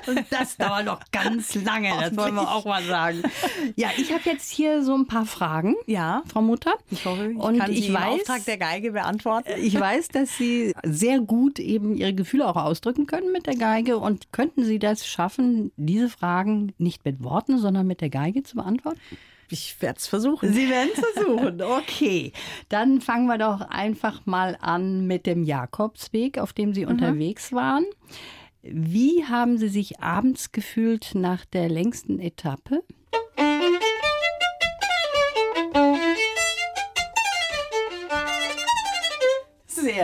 Und 0.09 0.25
das 0.31 0.57
dauert 0.57 0.85
noch 0.87 1.01
ganz 1.13 1.55
lange, 1.55 1.91
das 2.01 2.17
wollen 2.17 2.35
wir 2.35 2.51
auch 2.51 2.65
mal 2.65 2.83
sagen. 2.83 3.23
Ja, 3.77 3.91
ich 3.97 4.13
habe 4.13 4.23
jetzt 4.25 4.51
hier 4.51 4.83
so 4.83 4.95
ein 4.97 5.07
paar 5.07 5.27
Fragen, 5.27 5.77
Ja. 5.87 6.23
Frau 6.27 6.43
Mutter. 6.43 6.73
Ich 6.91 7.05
hoffe, 7.05 7.31
ich 7.31 7.37
Und 7.39 7.59
kann 7.59 7.71
ich 7.71 7.83
sie 7.83 7.87
im 7.89 7.95
weiß, 7.95 8.21
Auftrag 8.23 8.45
der 8.47 8.59
Geige 8.59 8.93
beantworten. 8.93 9.49
ich 9.59 9.79
weiß, 9.79 10.09
dass 10.09 10.37
Sie 10.37 10.75
sehr 10.85 11.21
gut 11.21 11.59
eben 11.61 11.95
Ihre 11.97 12.15
Gefühle 12.15 12.49
auch 12.49 12.57
ausdrücken 12.57 13.07
können 13.07 13.31
mit 13.33 13.47
der 13.47 13.55
Geige. 13.57 13.99
Und 13.99 14.33
könnten 14.33 14.65
Sie 14.65 14.79
das 14.81 15.07
schaffen, 15.07 15.71
diese 15.77 16.09
Fragen 16.09 16.48
nicht 16.79 17.05
mit 17.05 17.23
Worten, 17.23 17.59
sondern 17.59 17.87
mit 17.87 18.01
der 18.01 18.11
Geige 18.11 18.43
zu 18.43 18.57
beantworten? 18.57 19.01
Ich 19.51 19.81
werde 19.81 19.99
es 19.99 20.07
versuchen. 20.07 20.53
Sie 20.53 20.69
werden 20.69 20.91
es 20.93 21.01
versuchen. 21.01 21.63
Okay, 21.79 22.33
dann 22.69 23.01
fangen 23.01 23.27
wir 23.27 23.39
doch 23.39 23.63
einfach 23.63 24.27
mal 24.27 24.57
an 24.61 25.07
mit 25.07 25.27
dem 25.27 25.43
Jakobsweg, 25.43 26.39
auf 26.39 26.53
dem 26.53 26.75
Sie 26.75 26.85
unterwegs 26.85 27.53
waren. 27.53 27.87
Wie 28.63 29.25
haben 29.25 29.57
Sie 29.57 29.69
sich 29.69 30.01
abends 30.01 30.53
gefühlt 30.53 31.15
nach 31.15 31.45
der 31.47 31.69
längsten 31.69 32.19
Etappe? 32.19 32.83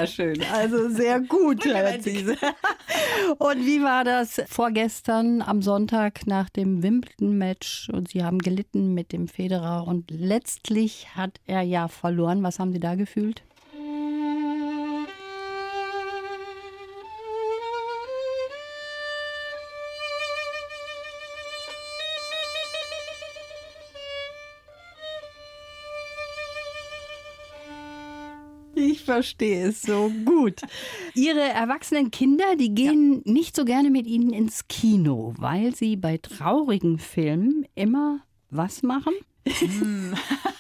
Sehr 0.06 0.34
schön, 0.34 0.44
also 0.52 0.88
sehr 0.88 1.20
gut. 1.20 1.64
Herr 1.64 2.00
Ziese. 2.00 2.37
Und 3.38 3.64
wie 3.64 3.82
war 3.82 4.04
das 4.04 4.42
vorgestern 4.49 5.42
am 5.42 5.62
Sonntag 5.62 6.26
nach 6.26 6.50
dem 6.50 6.82
Wimbledon-Match? 6.82 7.88
Und 7.92 8.08
Sie 8.08 8.23
haben 8.23 8.38
gelitten 8.38 8.94
mit 8.94 9.12
dem 9.12 9.28
Federer 9.28 9.87
und 9.87 10.11
letztlich 10.11 11.08
hat 11.16 11.40
er 11.46 11.62
ja 11.62 11.88
verloren. 11.88 12.42
Was 12.42 12.58
haben 12.58 12.73
Sie 12.73 12.80
da 12.80 12.94
gefühlt? 12.94 13.42
Ich 29.04 29.06
verstehe 29.06 29.68
es 29.68 29.82
so 29.82 30.11
gut. 30.25 30.62
Ihre 31.14 31.42
erwachsenen 31.42 32.11
Kinder, 32.11 32.56
die 32.58 32.75
gehen 32.75 33.20
nicht 33.26 33.55
so 33.55 33.66
gerne 33.66 33.90
mit 33.90 34.07
Ihnen 34.07 34.33
ins 34.33 34.66
Kino, 34.66 35.35
weil 35.37 35.74
sie 35.76 35.96
bei 35.96 36.16
traurigen 36.16 36.98
Filmen 36.98 37.66
immer 37.74 38.20
was 38.48 38.83
machen? 38.83 39.12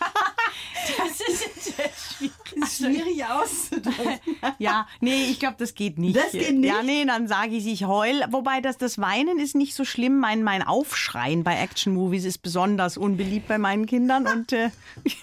Schwierig. 2.92 3.24
Auszudrücken. 3.28 4.36
Ja, 4.58 4.86
nee, 5.00 5.24
ich 5.30 5.38
glaube, 5.38 5.56
das 5.58 5.74
geht 5.74 5.98
nicht. 5.98 6.16
Das 6.16 6.32
geht 6.32 6.54
nicht? 6.54 6.68
Ja, 6.68 6.82
nee, 6.82 7.04
dann 7.04 7.26
sage 7.28 7.54
ich, 7.56 7.66
ich 7.66 7.84
heul. 7.84 8.22
Wobei 8.30 8.60
das, 8.60 8.76
das 8.78 8.98
Weinen 8.98 9.38
ist 9.38 9.54
nicht 9.54 9.74
so 9.74 9.84
schlimm. 9.84 10.18
Mein, 10.18 10.42
mein 10.42 10.62
Aufschreien 10.62 11.42
bei 11.44 11.58
Action-Movies 11.58 12.24
ist 12.24 12.38
besonders 12.38 12.96
unbeliebt 12.96 13.48
bei 13.48 13.58
meinen 13.58 13.86
Kindern. 13.86 14.26
Und 14.26 14.52
äh, 14.52 14.70
ich 15.04 15.16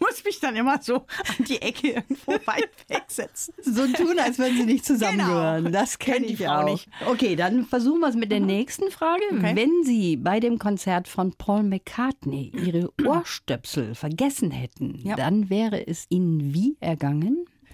muss 0.00 0.24
mich 0.24 0.40
dann 0.40 0.56
immer 0.56 0.80
so 0.82 0.96
an 0.96 1.44
die 1.46 1.60
Ecke 1.62 1.88
irgendwo 1.88 2.32
weit 2.46 2.68
wegsetzen. 2.88 3.54
So 3.62 3.86
tun, 3.86 4.18
als 4.18 4.38
würden 4.38 4.56
sie 4.56 4.64
nicht 4.64 4.84
zusammengehören. 4.84 5.64
Genau. 5.64 5.78
Das 5.78 5.98
kenne 5.98 6.26
ich 6.26 6.38
Frau 6.38 6.60
auch. 6.60 6.64
nicht. 6.64 6.88
Okay, 7.08 7.36
dann 7.36 7.64
versuchen 7.66 8.00
wir 8.00 8.08
es 8.08 8.16
mit 8.16 8.30
der 8.30 8.40
nächsten 8.40 8.90
Frage. 8.90 9.22
Okay. 9.32 9.52
Wenn 9.54 9.70
Sie 9.84 10.16
bei 10.16 10.40
dem 10.40 10.58
Konzert 10.58 11.08
von 11.08 11.32
Paul 11.32 11.62
McCartney 11.62 12.52
Ihre 12.54 12.90
Ohrstöpsel 13.06 13.94
vergessen 13.94 14.50
hätten, 14.50 14.94
Ja. 15.02 15.16
dann 15.16 15.50
wäre 15.50 15.86
es 15.86 16.06
Ihnen 16.08 16.52
wie 16.54 16.76
ergangen? 16.80 16.97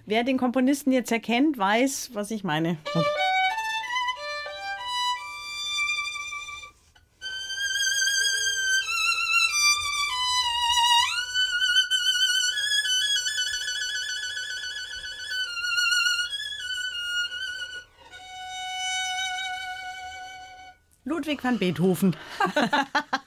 Wer 0.06 0.22
den 0.22 0.36
Komponisten 0.36 0.92
jetzt 0.92 1.10
erkennt, 1.10 1.56
weiß, 1.56 2.10
was 2.12 2.30
ich 2.30 2.44
meine. 2.44 2.76
Ludwig 21.04 21.42
van 21.42 21.58
Beethoven. 21.58 22.16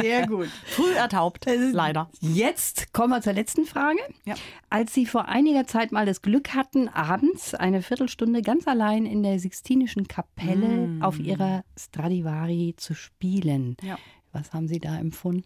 Sehr 0.00 0.26
gut. 0.26 0.48
Früh 0.66 0.92
ertaubt, 0.94 1.46
leider. 1.72 2.10
Jetzt 2.20 2.92
kommen 2.92 3.10
wir 3.10 3.22
zur 3.22 3.32
letzten 3.32 3.64
Frage. 3.64 3.98
Ja. 4.24 4.34
Als 4.70 4.92
Sie 4.94 5.06
vor 5.06 5.28
einiger 5.28 5.66
Zeit 5.66 5.92
mal 5.92 6.06
das 6.06 6.22
Glück 6.22 6.54
hatten, 6.54 6.88
abends 6.88 7.54
eine 7.54 7.82
Viertelstunde 7.82 8.42
ganz 8.42 8.66
allein 8.66 9.06
in 9.06 9.22
der 9.22 9.38
Sixtinischen 9.38 10.08
Kapelle 10.08 10.98
auf 11.00 11.18
Ihrer 11.18 11.64
Stradivari 11.78 12.74
zu 12.76 12.94
spielen, 12.94 13.76
Ja. 13.82 13.98
was 14.32 14.52
haben 14.52 14.68
Sie 14.68 14.80
da 14.80 14.96
empfunden? 14.98 15.44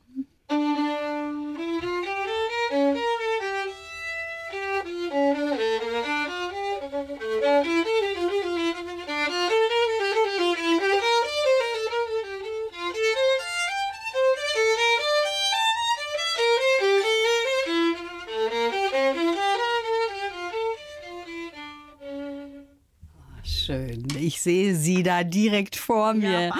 Schön. 23.69 24.09
Ich 24.19 24.41
sehe 24.41 24.75
Sie 24.75 25.03
da 25.03 25.25
direkt 25.25 25.77
vor 25.77 26.15
mir. 26.15 26.55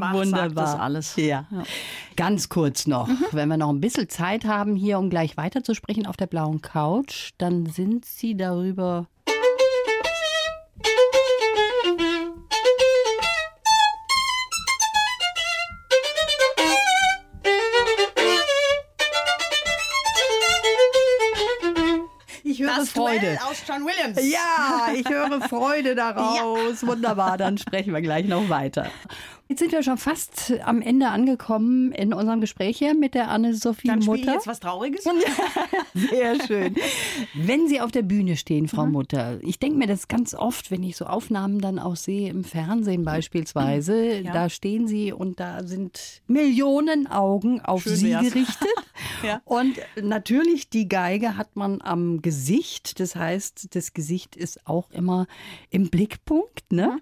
Bach 0.00 0.14
Wunderbar. 0.14 0.24
sagt 0.26 0.56
das 0.58 0.74
alles. 0.74 1.14
Ja. 1.14 1.46
Ganz 2.16 2.48
kurz 2.48 2.88
noch, 2.88 3.08
wenn 3.30 3.48
wir 3.48 3.56
noch 3.56 3.68
ein 3.68 3.80
bisschen 3.80 4.08
Zeit 4.08 4.44
haben 4.44 4.74
hier, 4.74 4.98
um 4.98 5.10
gleich 5.10 5.36
weiterzusprechen 5.36 6.06
auf 6.06 6.16
der 6.16 6.26
blauen 6.26 6.60
Couch, 6.60 7.30
dann 7.38 7.66
sind 7.66 8.04
Sie 8.04 8.36
darüber. 8.36 9.06
Freude. 22.98 23.38
aus 23.48 23.62
John 23.66 23.84
Williams. 23.86 24.18
Ja, 24.32 24.88
ich 24.94 25.08
höre 25.08 25.40
Freude 25.48 25.94
daraus. 25.96 26.86
Wunderbar, 26.86 27.36
dann 27.38 27.58
sprechen 27.58 27.92
wir 27.94 28.00
gleich 28.02 28.26
noch 28.26 28.48
weiter. 28.48 28.86
Jetzt 29.50 29.60
sind 29.60 29.72
wir 29.72 29.82
schon 29.82 29.96
fast 29.96 30.52
am 30.66 30.82
Ende 30.82 31.08
angekommen 31.08 31.90
in 31.92 32.12
unserem 32.12 32.42
Gespräch 32.42 32.76
hier 32.76 32.94
mit 32.94 33.14
der 33.14 33.30
Anne-Sophie 33.30 33.88
Dann 33.88 34.00
Mutter. 34.00 34.20
ich 34.20 34.26
jetzt 34.26 34.46
was 34.46 34.60
Trauriges. 34.60 35.04
Sehr 35.94 36.36
schön. 36.46 36.74
Wenn 37.34 37.66
Sie 37.66 37.80
auf 37.80 37.90
der 37.90 38.02
Bühne 38.02 38.36
stehen, 38.36 38.68
Frau 38.68 38.84
Mhm. 38.84 38.92
Mutter, 38.92 39.38
ich 39.42 39.58
denke 39.58 39.78
mir 39.78 39.86
das 39.86 40.06
ganz 40.06 40.34
oft, 40.34 40.70
wenn 40.70 40.82
ich 40.82 40.96
so 40.96 41.06
Aufnahmen 41.06 41.62
dann 41.62 41.78
auch 41.78 41.96
sehe, 41.96 42.28
im 42.28 42.44
Fernsehen 42.44 43.04
beispielsweise, 43.06 44.18
Ja. 44.20 44.32
da 44.32 44.50
stehen 44.50 44.86
Sie 44.86 45.12
und 45.14 45.40
da 45.40 45.62
sind 45.64 46.20
Millionen 46.26 47.06
Augen 47.06 47.62
auf 47.62 47.84
Schön 47.84 47.96
Sie 47.96 48.10
wär's. 48.10 48.22
gerichtet. 48.32 48.68
Ja. 49.22 49.40
Und 49.44 49.78
natürlich, 50.00 50.70
die 50.70 50.88
Geige 50.88 51.36
hat 51.36 51.54
man 51.56 51.80
am 51.82 52.20
Gesicht. 52.20 52.87
Das 52.94 53.16
heißt, 53.16 53.74
das 53.74 53.92
Gesicht 53.92 54.36
ist 54.36 54.66
auch 54.66 54.90
immer 54.90 55.26
im 55.70 55.90
Blickpunkt. 55.90 56.72
Ne? 56.72 56.98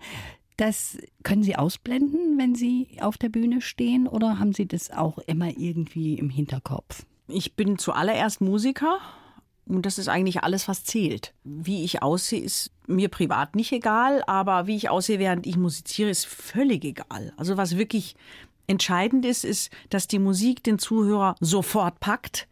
Das 0.56 0.96
können 1.22 1.42
Sie 1.42 1.56
ausblenden, 1.56 2.38
wenn 2.38 2.54
Sie 2.54 2.98
auf 3.00 3.18
der 3.18 3.28
Bühne 3.28 3.60
stehen, 3.60 4.08
oder 4.08 4.38
haben 4.38 4.52
Sie 4.52 4.66
das 4.66 4.90
auch 4.90 5.18
immer 5.18 5.56
irgendwie 5.56 6.14
im 6.14 6.30
Hinterkopf? 6.30 7.04
Ich 7.28 7.54
bin 7.54 7.78
zuallererst 7.78 8.40
Musiker 8.40 8.98
und 9.68 9.84
das 9.84 9.98
ist 9.98 10.08
eigentlich 10.08 10.42
alles, 10.42 10.68
was 10.68 10.84
zählt. 10.84 11.34
Wie 11.42 11.84
ich 11.84 12.02
aussehe, 12.02 12.40
ist 12.40 12.70
mir 12.86 13.08
privat 13.08 13.56
nicht 13.56 13.72
egal, 13.72 14.22
aber 14.26 14.66
wie 14.68 14.76
ich 14.76 14.88
aussehe, 14.88 15.18
während 15.18 15.46
ich 15.46 15.56
musiziere, 15.56 16.08
ist 16.08 16.24
völlig 16.24 16.84
egal. 16.84 17.32
Also 17.36 17.56
was 17.56 17.76
wirklich 17.76 18.14
entscheidend 18.66 19.24
ist, 19.24 19.44
ist, 19.44 19.70
dass 19.90 20.08
die 20.08 20.18
Musik 20.18 20.62
den 20.62 20.78
Zuhörer 20.78 21.34
sofort 21.40 22.00
packt, 22.00 22.48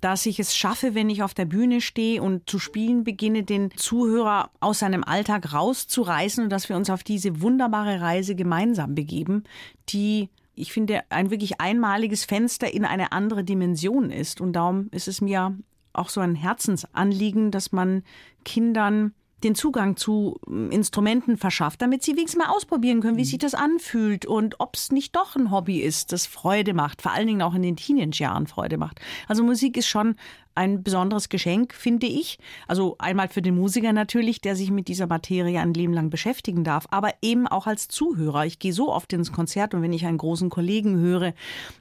dass 0.00 0.26
ich 0.26 0.38
es 0.38 0.56
schaffe, 0.56 0.94
wenn 0.94 1.10
ich 1.10 1.22
auf 1.22 1.34
der 1.34 1.46
Bühne 1.46 1.80
stehe 1.80 2.22
und 2.22 2.48
zu 2.48 2.58
spielen 2.58 3.04
beginne, 3.04 3.42
den 3.42 3.70
Zuhörer 3.76 4.50
aus 4.60 4.80
seinem 4.80 5.02
Alltag 5.02 5.52
rauszureißen 5.52 6.44
und 6.44 6.50
dass 6.50 6.68
wir 6.68 6.76
uns 6.76 6.90
auf 6.90 7.02
diese 7.02 7.40
wunderbare 7.40 8.00
Reise 8.00 8.34
gemeinsam 8.34 8.94
begeben, 8.94 9.44
die 9.88 10.28
ich 10.56 10.72
finde, 10.72 11.02
ein 11.10 11.30
wirklich 11.30 11.60
einmaliges 11.60 12.24
Fenster 12.24 12.72
in 12.72 12.84
eine 12.84 13.12
andere 13.12 13.44
Dimension 13.44 14.10
ist. 14.10 14.40
Und 14.40 14.54
darum 14.54 14.88
ist 14.90 15.06
es 15.06 15.20
mir 15.20 15.56
auch 15.92 16.08
so 16.08 16.20
ein 16.20 16.34
Herzensanliegen, 16.34 17.50
dass 17.50 17.72
man 17.72 18.02
Kindern 18.44 19.12
den 19.44 19.54
Zugang 19.54 19.96
zu 19.96 20.38
ähm, 20.48 20.70
Instrumenten 20.70 21.36
verschafft, 21.36 21.82
damit 21.82 22.02
sie 22.02 22.12
wenigstens 22.12 22.42
mal 22.42 22.50
ausprobieren 22.50 23.00
können, 23.00 23.16
wie 23.16 23.24
sich 23.24 23.38
das 23.38 23.54
anfühlt 23.54 24.26
und 24.26 24.60
ob 24.60 24.76
es 24.76 24.92
nicht 24.92 25.14
doch 25.16 25.36
ein 25.36 25.50
Hobby 25.50 25.80
ist, 25.80 26.12
das 26.12 26.26
Freude 26.26 26.74
macht, 26.74 27.02
vor 27.02 27.12
allen 27.12 27.26
Dingen 27.26 27.42
auch 27.42 27.54
in 27.54 27.62
den 27.62 27.76
Teenage-Jahren 27.76 28.46
Freude 28.46 28.78
macht. 28.78 29.00
Also 29.28 29.42
Musik 29.42 29.76
ist 29.76 29.88
schon 29.88 30.16
ein 30.56 30.82
besonderes 30.82 31.28
Geschenk, 31.28 31.74
finde 31.74 32.06
ich. 32.06 32.38
Also 32.66 32.96
einmal 32.98 33.28
für 33.28 33.42
den 33.42 33.54
Musiker 33.54 33.92
natürlich, 33.92 34.40
der 34.40 34.56
sich 34.56 34.70
mit 34.70 34.88
dieser 34.88 35.06
Materie 35.06 35.60
ein 35.60 35.74
Leben 35.74 35.92
lang 35.92 36.10
beschäftigen 36.10 36.64
darf, 36.64 36.86
aber 36.90 37.10
eben 37.22 37.46
auch 37.46 37.66
als 37.66 37.88
Zuhörer. 37.88 38.46
Ich 38.46 38.58
gehe 38.58 38.72
so 38.72 38.92
oft 38.92 39.12
ins 39.12 39.32
Konzert 39.32 39.74
und 39.74 39.82
wenn 39.82 39.92
ich 39.92 40.06
einen 40.06 40.18
großen 40.18 40.50
Kollegen 40.50 40.98
höre 40.98 41.34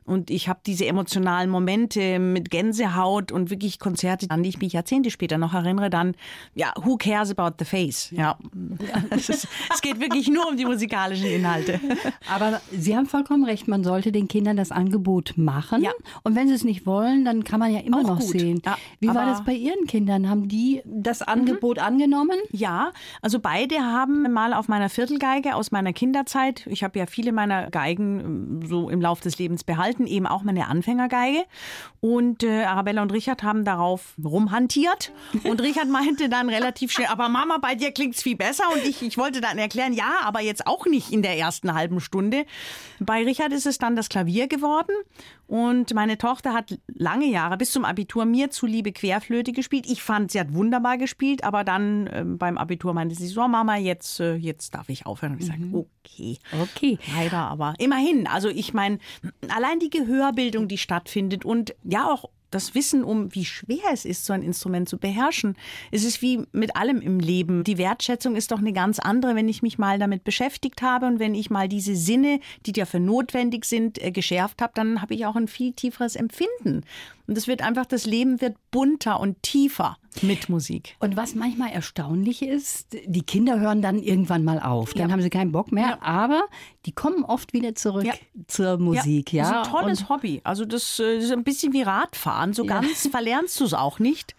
und 0.06 0.30
ich 0.30 0.50
habe 0.50 0.60
diese 0.66 0.86
emotionalen 0.86 1.50
Momente 1.50 2.20
mit 2.20 2.52
Gänsehaut 2.52 3.32
und 3.32 3.50
wirklich 3.50 3.80
Konzerte, 3.80 4.28
an 4.30 4.44
die 4.44 4.50
ich 4.50 4.60
mich 4.60 4.74
Jahrzehnte 4.74 5.10
später 5.10 5.38
noch 5.38 5.54
erinnere, 5.54 5.90
dann, 5.90 6.16
ja, 6.54 6.74
who 6.82 6.98
cares 6.98 7.32
about 7.36 7.56
the 7.60 7.66
face? 7.66 8.12
Ja, 8.12 8.38
es, 9.10 9.30
ist, 9.30 9.48
es 9.74 9.82
geht 9.82 10.00
wirklich 10.00 10.28
nur 10.30 10.48
um 10.48 10.58
die 10.58 10.66
musikalischen 10.66 11.28
Inhalte. 11.28 11.80
Aber 12.34 12.62
Sie 12.72 12.96
haben 12.96 13.06
vollkommen 13.06 13.46
recht, 13.46 13.68
man 13.68 13.84
sollte 13.84 14.12
den 14.12 14.28
Kindern 14.28 14.58
das 14.58 14.72
Angebot 14.72 15.34
machen. 15.38 15.82
Ja. 15.84 15.92
Und 16.24 16.36
wenn 16.36 16.48
sie 16.48 16.54
es 16.54 16.64
nicht 16.64 16.86
wollen, 16.86 17.26
dann 17.26 17.44
kann 17.44 17.60
man 17.60 17.74
ja 17.74 17.80
immer 17.80 18.00
Auch 18.00 18.08
noch 18.08 18.20
gut. 18.20 18.30
sehen. 18.30 18.62
Ja, 18.65 18.78
Wie 18.99 19.08
war 19.08 19.25
das 19.25 19.43
bei 19.43 19.54
Ihren 19.54 19.86
Kindern? 19.86 20.30
Haben 20.30 20.47
die 20.47 20.82
das 20.86 21.21
Angebot 21.21 21.80
angenommen? 21.80 22.38
Ja, 22.51 22.91
also 23.21 23.39
beide 23.39 23.78
haben 23.80 24.32
mal 24.34 24.54
auf 24.54 24.67
meiner 24.67 24.89
Viertelgeige 24.89 25.56
aus 25.56 25.71
meiner 25.71 25.93
Kinderzeit, 25.93 26.65
ich 26.67 26.84
habe 26.84 26.97
ja 26.97 27.06
viele 27.06 27.32
meiner 27.32 27.69
Geigen 27.69 28.19
ähm, 28.19 28.67
so 28.67 28.89
im 28.89 29.01
Lauf 29.01 29.19
des 29.19 29.38
Lebens 29.38 29.63
behalten, 29.63 30.08
eben 30.08 30.25
auch 30.25 30.43
meine 30.43 30.67
Anfängergeige. 30.67 31.43
Und 32.01 32.43
äh, 32.43 32.63
Arabella 32.63 33.01
und 33.01 33.13
Richard 33.13 33.43
haben 33.43 33.65
darauf 33.65 34.15
rumhantiert. 34.23 35.12
Und 35.43 35.62
Richard 35.62 35.89
meinte 35.89 36.30
dann 36.30 36.49
relativ 36.49 36.91
schnell, 36.91 37.08
aber 37.08 37.30
Mama, 37.30 37.58
bei 37.60 37.75
dir 37.75 37.91
klingt's 37.91 38.23
viel 38.23 38.36
besser. 38.36 38.63
Und 38.73 38.84
ich, 38.84 39.01
ich 39.01 39.17
wollte 39.17 39.41
dann 39.41 39.58
erklären, 39.58 39.93
ja, 39.93 40.19
aber 40.23 40.41
jetzt 40.41 40.65
auch 40.67 40.86
nicht 40.86 41.12
in 41.12 41.21
der 41.21 41.38
ersten 41.38 41.73
halben 41.73 41.99
Stunde. 41.99 42.45
Bei 42.99 43.23
Richard 43.23 43.54
ist 43.54 43.65
es 43.65 43.78
dann 43.78 43.95
das 43.95 44.10
Klavier 44.10 44.47
geworden. 44.47 44.93
Und 45.48 45.94
meine 45.94 46.18
Tochter 46.18 46.54
hat 46.54 46.80
lange 46.88 47.28
Jahre 47.28 47.58
bis 47.58 47.72
zum 47.72 47.86
Abitur 47.86 48.26
mir 48.26 48.50
zuliebe 48.50 48.92
Querflöte 48.92 49.52
gespielt. 49.52 49.86
Ich 49.88 50.02
fand, 50.02 50.32
sie 50.32 50.40
hat 50.40 50.54
wunderbar 50.54 50.98
gespielt, 50.98 51.44
aber 51.44 51.64
dann 51.64 52.10
ähm, 52.12 52.38
beim 52.38 52.58
Abitur 52.58 52.94
meinte 52.94 53.16
sie 53.16 53.28
so, 53.28 53.48
Mama, 53.48 53.78
jetzt, 53.78 54.20
äh, 54.20 54.36
jetzt 54.36 54.74
darf 54.74 54.90
ich 54.90 55.06
aufhören. 55.06 55.34
Und 55.34 55.42
ich 55.42 55.48
sage, 55.48 55.62
okay. 55.72 56.38
Okay. 56.62 56.98
Leider, 57.16 57.40
aber 57.40 57.76
immerhin. 57.78 58.28
Also 58.28 58.50
ich 58.50 58.74
meine, 58.74 59.00
allein 59.50 59.80
die 59.80 59.90
Gehörbildung, 59.90 60.68
die 60.68 60.78
stattfindet 60.78 61.46
und 61.46 61.76
ja 61.84 62.06
auch 62.06 62.30
das 62.56 62.74
Wissen 62.74 63.04
um, 63.04 63.36
wie 63.36 63.46
schwer 63.46 63.91
es 63.91 64.06
ist, 64.06 64.26
so 64.26 64.34
ein 64.34 64.41
Instrument 64.41 64.88
zu 64.88 64.98
beherrschen. 64.98 65.56
Es 65.91 66.04
ist 66.04 66.22
wie 66.22 66.44
mit 66.54 66.76
allem 66.76 67.02
im 67.02 67.20
Leben. 67.20 67.63
Die 67.63 67.78
Wertschätzung 67.78 68.36
ist 68.36 68.52
doch 68.52 68.60
eine 68.60 68.74
ganz 68.74 69.00
andere, 69.00 69.36
wenn 69.36 69.50
ich 69.50 69.62
mich 69.62 69.78
mal 69.78 70.00
damit 70.00 70.24
beschäftigt 70.24 70.82
habe 70.82 71.06
und 71.06 71.20
wenn 71.20 71.36
ich 71.36 71.50
mal 71.50 71.68
diese 71.68 71.96
Sinne, 71.96 72.39
die 72.65 72.72
dafür 72.72 73.02
notwendig 73.02 73.65
sind, 73.65 74.02
äh, 74.02 74.12
geschärft 74.12 74.62
habe, 74.62 74.72
dann 74.76 75.02
habe 75.02 75.13
ich 75.13 75.26
auch 75.26 75.36
ein 75.36 75.50
viel 75.50 75.74
tieferes 75.74 76.15
Empfinden. 76.15 76.84
Und 77.28 77.38
es 77.38 77.48
wird 77.48 77.62
einfach, 77.62 77.86
das 77.86 78.06
Leben 78.06 78.40
wird 78.42 78.56
bunter 78.72 79.20
und 79.20 79.42
tiefer 79.42 79.98
mit 80.22 80.48
Musik. 80.48 80.96
Und 81.00 81.18
was 81.18 81.36
manchmal 81.36 81.72
erstaunlich 81.72 82.42
ist, 82.44 82.96
die 83.06 83.22
Kinder 83.24 83.60
hören 83.60 83.82
dann 83.82 84.00
irgendwann 84.00 84.44
mal 84.44 84.60
auf. 84.60 84.94
Dann 84.94 85.08
Ja. 85.10 85.14
haben 85.14 85.22
sie 85.22 85.30
keinen 85.30 85.52
Bock 85.52 85.72
mehr, 85.72 86.02
aber 86.04 86.44
die 86.86 86.92
kommen 86.92 87.24
oft 87.24 87.54
wieder 87.54 87.76
zurück 87.76 88.06
Ja. 88.06 88.14
zur 88.48 88.78
Musik. 88.78 89.34
Ja, 89.34 89.44
Das 89.44 89.52
ist 89.52 89.58
ein 89.58 89.82
tolles 89.82 90.00
Und 90.02 90.10
Hobby. 90.10 90.42
Also 90.44 90.66
das 90.66 91.00
äh, 91.00 91.18
ist 91.18 91.32
ein 91.32 91.44
bisschen 91.44 91.74
wie 91.74 91.82
Radfahren. 91.82 92.54
So 92.54 92.64
ganz 92.66 93.08
verlernst 93.10 93.60
du 93.60 93.66
es 93.66 93.74
auch 93.74 94.00
nicht. 94.00 94.36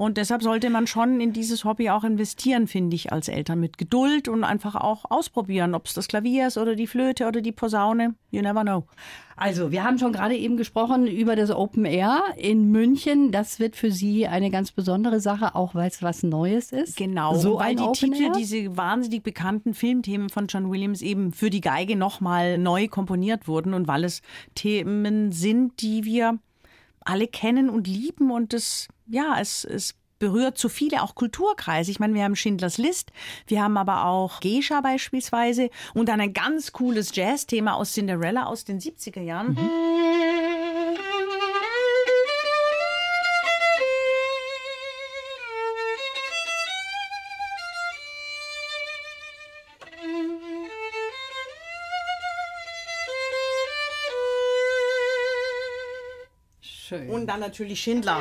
Und 0.00 0.16
deshalb 0.16 0.42
sollte 0.42 0.70
man 0.70 0.86
schon 0.86 1.20
in 1.20 1.34
dieses 1.34 1.66
Hobby 1.66 1.90
auch 1.90 2.04
investieren, 2.04 2.68
finde 2.68 2.96
ich, 2.96 3.12
als 3.12 3.28
Eltern 3.28 3.60
mit 3.60 3.76
Geduld 3.76 4.28
und 4.28 4.44
einfach 4.44 4.74
auch 4.74 5.04
ausprobieren, 5.10 5.74
ob 5.74 5.84
es 5.84 5.92
das 5.92 6.08
Klavier 6.08 6.46
ist 6.46 6.56
oder 6.56 6.74
die 6.74 6.86
Flöte 6.86 7.26
oder 7.28 7.42
die 7.42 7.52
Posaune. 7.52 8.14
You 8.30 8.40
never 8.40 8.62
know. 8.62 8.84
Also, 9.36 9.72
wir 9.72 9.84
haben 9.84 9.98
schon 9.98 10.14
gerade 10.14 10.38
eben 10.38 10.56
gesprochen 10.56 11.06
über 11.06 11.36
das 11.36 11.50
Open 11.50 11.84
Air 11.84 12.22
in 12.38 12.70
München. 12.70 13.30
Das 13.30 13.60
wird 13.60 13.76
für 13.76 13.90
Sie 13.90 14.26
eine 14.26 14.50
ganz 14.50 14.72
besondere 14.72 15.20
Sache, 15.20 15.54
auch 15.54 15.74
weil 15.74 15.90
es 15.90 16.02
was 16.02 16.22
Neues 16.22 16.72
ist. 16.72 16.96
Genau, 16.96 17.34
So 17.34 17.58
weil 17.58 17.76
die 17.76 17.82
Open 17.82 18.12
Titel, 18.12 18.22
Air? 18.22 18.32
diese 18.32 18.74
wahnsinnig 18.78 19.22
bekannten 19.22 19.74
Filmthemen 19.74 20.30
von 20.30 20.46
John 20.46 20.70
Williams 20.70 21.02
eben 21.02 21.30
für 21.30 21.50
die 21.50 21.60
Geige 21.60 21.94
nochmal 21.94 22.56
neu 22.56 22.88
komponiert 22.88 23.46
wurden 23.48 23.74
und 23.74 23.86
weil 23.86 24.04
es 24.04 24.22
Themen 24.54 25.30
sind, 25.30 25.82
die 25.82 26.04
wir 26.04 26.38
alle 27.10 27.26
kennen 27.26 27.68
und 27.68 27.86
lieben 27.88 28.30
und 28.30 28.54
es, 28.54 28.88
ja, 29.08 29.36
es, 29.40 29.64
es 29.64 29.94
berührt 30.20 30.58
so 30.58 30.68
viele 30.68 31.02
auch 31.02 31.16
Kulturkreise. 31.16 31.90
Ich 31.90 31.98
meine, 31.98 32.14
wir 32.14 32.22
haben 32.22 32.36
Schindlers 32.36 32.78
List, 32.78 33.10
wir 33.48 33.62
haben 33.62 33.76
aber 33.76 34.04
auch 34.04 34.38
Geisha 34.40 34.80
beispielsweise 34.80 35.70
und 35.94 36.08
dann 36.08 36.20
ein 36.20 36.32
ganz 36.32 36.72
cooles 36.72 37.14
Jazzthema 37.16 37.72
aus 37.74 37.94
Cinderella 37.94 38.44
aus 38.44 38.64
den 38.64 38.78
70er 38.78 39.22
Jahren. 39.22 39.58
Schön. 56.90 57.08
Und 57.08 57.28
dann 57.28 57.38
natürlich 57.38 57.80
Schindler. 57.80 58.20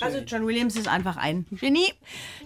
Also 0.00 0.18
John 0.18 0.46
Williams 0.46 0.76
ist 0.76 0.88
einfach 0.88 1.16
ein 1.16 1.46
Genie. 1.50 1.92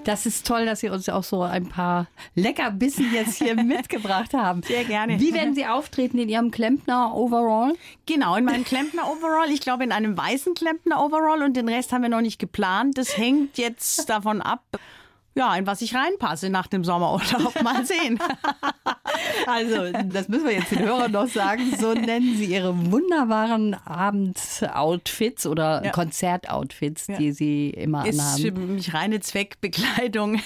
Das 0.05 0.27
ist 0.27 0.47
toll, 0.47 0.67
dass 0.67 0.81
Sie 0.81 0.89
uns 0.89 1.09
auch 1.09 1.25
so 1.25 1.43
ein 1.43 1.69
paar 1.69 2.09
Leckerbissen 2.35 3.13
jetzt 3.13 3.39
hier 3.39 3.55
mitgebracht 3.63 4.35
haben. 4.35 4.63
Sehr 4.63 4.85
gerne. 4.85 5.21
Wie 5.21 5.35
werden 5.35 5.55
Sie 5.55 5.67
auftreten 5.67 6.19
in 6.19 6.29
Ihrem 6.29 6.51
Klempner-Overall? 6.51 7.75
Genau, 8.07 8.37
in 8.37 8.45
meinem 8.45 8.65
Klempner-Overall. 8.65 9.51
Ich 9.51 9.61
glaube, 9.61 9.85
in 9.85 9.93
einem 9.93 10.17
weißen 10.17 10.55
Klempner-Overall 10.55 11.43
und 11.43 11.57
den 11.57 11.69
Rest 11.69 11.93
haben 11.93 12.03
wir 12.03 12.09
noch 12.09 12.21
nicht 12.21 12.39
geplant. 12.39 12.99
Das 12.99 13.17
hängt 13.17 13.59
jetzt 13.59 14.09
davon 14.09 14.41
ab, 14.41 14.63
ja, 15.35 15.55
in 15.57 15.67
was 15.67 15.81
ich 15.83 15.95
reinpasse 15.95 16.51
nach 16.51 16.67
dem 16.67 16.85
Sommerurlaub. 16.85 17.63
Mal 17.63 17.85
sehen. 17.87 18.19
Also, 19.47 19.93
das 20.11 20.29
müssen 20.29 20.47
wir 20.47 20.53
jetzt 20.55 20.71
den 20.71 20.81
Hörern 20.81 21.13
noch 21.13 21.29
sagen. 21.29 21.63
So 21.79 21.93
nennen 21.95 22.37
sie 22.37 22.47
ihre 22.47 22.75
wunderbaren 22.91 23.75
Abendoutfits 23.85 25.47
oder 25.47 25.85
Ja. 25.85 25.91
Konzertoutfits, 25.91 27.07
die 27.19 27.33
sie 27.33 27.71
immer 27.71 28.07
Ist 28.07 28.19
anhaben. 28.21 28.43
für 28.43 28.53
mich 28.53 28.95
reine 28.95 29.21
Zweckbekleidung. 29.21 30.41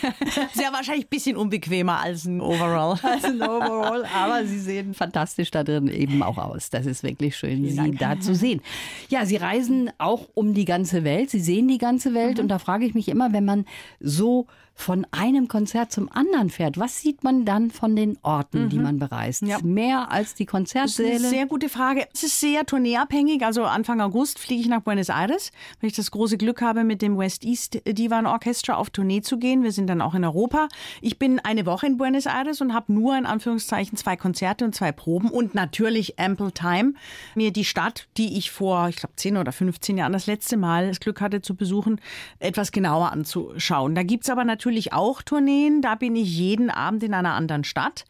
Sehr 0.52 0.72
wahrscheinlich 0.72 1.06
ein 1.06 1.10
bisschen 1.10 1.36
unbequemer 1.36 2.00
als 2.00 2.24
ein 2.24 2.40
Overall. 2.40 2.98
als 3.02 3.24
ein 3.24 3.40
Overall, 3.42 4.04
aber 4.14 4.44
sie 4.46 4.58
sehen 4.58 4.94
fantastisch 4.94 5.50
da 5.50 5.62
drin 5.64 5.88
eben 5.88 6.22
auch 6.22 6.38
aus. 6.38 6.70
Das 6.70 6.86
ist 6.86 7.02
wirklich 7.02 7.36
schön, 7.36 7.68
sie 7.68 7.76
Dank. 7.76 7.98
da 7.98 8.18
zu 8.20 8.34
sehen. 8.34 8.62
Ja, 9.08 9.26
sie 9.26 9.36
reisen 9.36 9.90
auch 9.98 10.28
um 10.34 10.54
die 10.54 10.64
ganze 10.64 11.04
Welt, 11.04 11.30
sie 11.30 11.40
sehen 11.40 11.68
die 11.68 11.78
ganze 11.78 12.14
Welt 12.14 12.40
und 12.40 12.48
da 12.48 12.58
frage 12.58 12.84
ich 12.84 12.94
mich 12.94 13.08
immer, 13.08 13.32
wenn 13.32 13.44
man 13.44 13.64
so 14.00 14.46
von 14.78 15.06
einem 15.10 15.48
Konzert 15.48 15.90
zum 15.90 16.12
anderen 16.12 16.50
fährt, 16.50 16.78
was 16.78 17.00
sieht 17.00 17.24
man 17.24 17.46
dann 17.46 17.70
von 17.70 17.96
den 17.96 18.18
Orten, 18.22 18.68
die 18.68 18.78
man 18.78 18.98
bereist? 18.98 19.42
Ja. 19.42 19.58
Mehr 19.62 20.12
als 20.12 20.34
die 20.34 20.44
Das 20.44 20.52
ist 20.52 20.54
eine 20.54 21.08
Konzertsäle? 21.08 21.18
sehr 21.28 21.46
gute 21.46 21.68
Frage. 21.70 22.06
Es 22.12 22.22
ist 22.22 22.38
sehr 22.38 22.66
tourneeabhängig. 22.66 23.44
Also 23.44 23.64
Anfang 23.64 24.02
August 24.02 24.38
fliege 24.38 24.60
ich 24.60 24.68
nach 24.68 24.82
Buenos 24.82 25.08
Aires, 25.08 25.50
weil 25.80 25.88
ich 25.88 25.96
das 25.96 26.10
große 26.10 26.36
Glück 26.36 26.60
habe, 26.60 26.84
mit 26.84 27.00
dem 27.00 27.16
West 27.16 27.44
East 27.44 27.80
Divan 27.86 28.26
Orchestra 28.26 28.74
auf 28.74 28.90
Tournee 28.90 29.22
zu 29.22 29.38
gehen. 29.38 29.62
Wir 29.62 29.72
sind 29.72 29.86
dann 29.88 30.02
auch 30.02 30.14
in 30.14 30.24
Europa. 30.24 30.68
Ich 31.00 31.18
bin 31.18 31.40
eine 31.40 31.64
Woche 31.64 31.86
in 31.86 31.96
Buenos 31.96 32.26
Aires 32.26 32.60
und 32.60 32.74
habe 32.74 32.92
nur 32.92 33.16
in 33.16 33.24
Anführungszeichen 33.24 33.96
zwei 33.96 34.16
Konzerte 34.16 34.66
und 34.66 34.74
zwei 34.74 34.92
Proben 34.92 35.30
und 35.30 35.54
natürlich 35.54 36.18
ample 36.18 36.52
time, 36.52 36.92
mir 37.34 37.50
die 37.50 37.64
Stadt, 37.64 38.08
die 38.18 38.36
ich 38.36 38.50
vor, 38.50 38.90
ich 38.90 38.96
glaube, 38.96 39.16
10 39.16 39.38
oder 39.38 39.52
15 39.52 39.96
Jahren 39.96 40.12
das 40.12 40.26
letzte 40.26 40.58
Mal 40.58 40.88
das 40.88 41.00
Glück 41.00 41.22
hatte 41.22 41.40
zu 41.40 41.54
besuchen, 41.56 41.98
etwas 42.40 42.72
genauer 42.72 43.10
anzuschauen. 43.10 43.94
Da 43.94 44.02
gibt's 44.02 44.28
aber 44.28 44.44
natürlich 44.44 44.65
auch 44.92 45.22
Tourneen. 45.22 45.82
Da 45.82 45.94
bin 45.94 46.16
ich 46.16 46.36
jeden 46.36 46.70
Abend 46.70 47.02
in 47.02 47.14
einer 47.14 47.34
anderen 47.34 47.64
Stadt. 47.64 48.04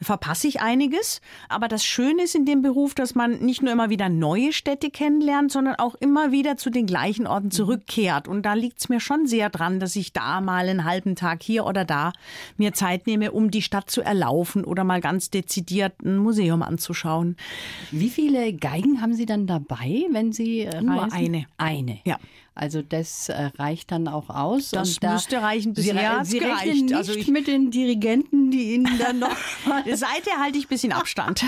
Verpasse 0.00 0.46
ich 0.46 0.60
einiges. 0.60 1.20
Aber 1.48 1.66
das 1.68 1.84
Schöne 1.84 2.22
ist 2.22 2.34
in 2.34 2.44
dem 2.44 2.62
Beruf, 2.62 2.94
dass 2.94 3.14
man 3.14 3.38
nicht 3.40 3.62
nur 3.62 3.72
immer 3.72 3.90
wieder 3.90 4.08
neue 4.08 4.52
Städte 4.52 4.90
kennenlernt, 4.90 5.50
sondern 5.50 5.74
auch 5.76 5.94
immer 5.96 6.30
wieder 6.30 6.56
zu 6.56 6.70
den 6.70 6.86
gleichen 6.86 7.26
Orten 7.26 7.50
zurückkehrt. 7.50 8.28
Und 8.28 8.42
da 8.42 8.54
liegt's 8.54 8.88
mir 8.88 9.00
schon 9.00 9.26
sehr 9.26 9.50
dran, 9.50 9.80
dass 9.80 9.96
ich 9.96 10.12
da 10.12 10.40
mal 10.40 10.68
einen 10.68 10.84
halben 10.84 11.16
Tag 11.16 11.42
hier 11.42 11.66
oder 11.66 11.84
da 11.84 12.12
mir 12.56 12.72
Zeit 12.74 13.06
nehme, 13.06 13.32
um 13.32 13.50
die 13.50 13.62
Stadt 13.62 13.90
zu 13.90 14.02
erlaufen 14.02 14.64
oder 14.64 14.84
mal 14.84 15.00
ganz 15.00 15.30
dezidiert 15.30 16.00
ein 16.04 16.18
Museum 16.18 16.62
anzuschauen. 16.62 17.36
Wie 17.90 18.08
viele 18.10 18.52
Geigen 18.52 19.00
haben 19.00 19.14
Sie 19.14 19.26
dann 19.26 19.46
dabei, 19.46 20.04
wenn 20.10 20.32
Sie 20.32 20.60
äh, 20.60 20.80
Nur 20.80 21.02
reisen? 21.02 21.12
eine. 21.16 21.46
Eine. 21.56 21.98
Ja. 22.04 22.18
Also 22.54 22.82
das 22.82 23.28
äh, 23.28 23.50
reicht 23.56 23.92
dann 23.92 24.08
auch 24.08 24.30
aus. 24.30 24.70
Das 24.70 24.98
da, 24.98 25.12
müsste 25.12 25.40
reichen. 25.40 25.76
Sie, 25.76 25.82
Bisher 25.92 26.24
Sie 26.24 26.40
gereicht. 26.40 26.66
rechnen 26.66 26.86
nicht 26.86 26.94
Also 26.96 27.12
mit 27.30 27.46
den 27.46 27.70
Dirigenten, 27.70 28.50
die 28.50 28.74
Ihnen 28.74 28.98
dann 28.98 29.20
noch 29.20 29.30
Die 29.86 29.87
Seite 29.96 30.30
halte 30.38 30.58
ich 30.58 30.66
ein 30.66 30.68
bisschen 30.68 30.92
Abstand. 30.92 31.42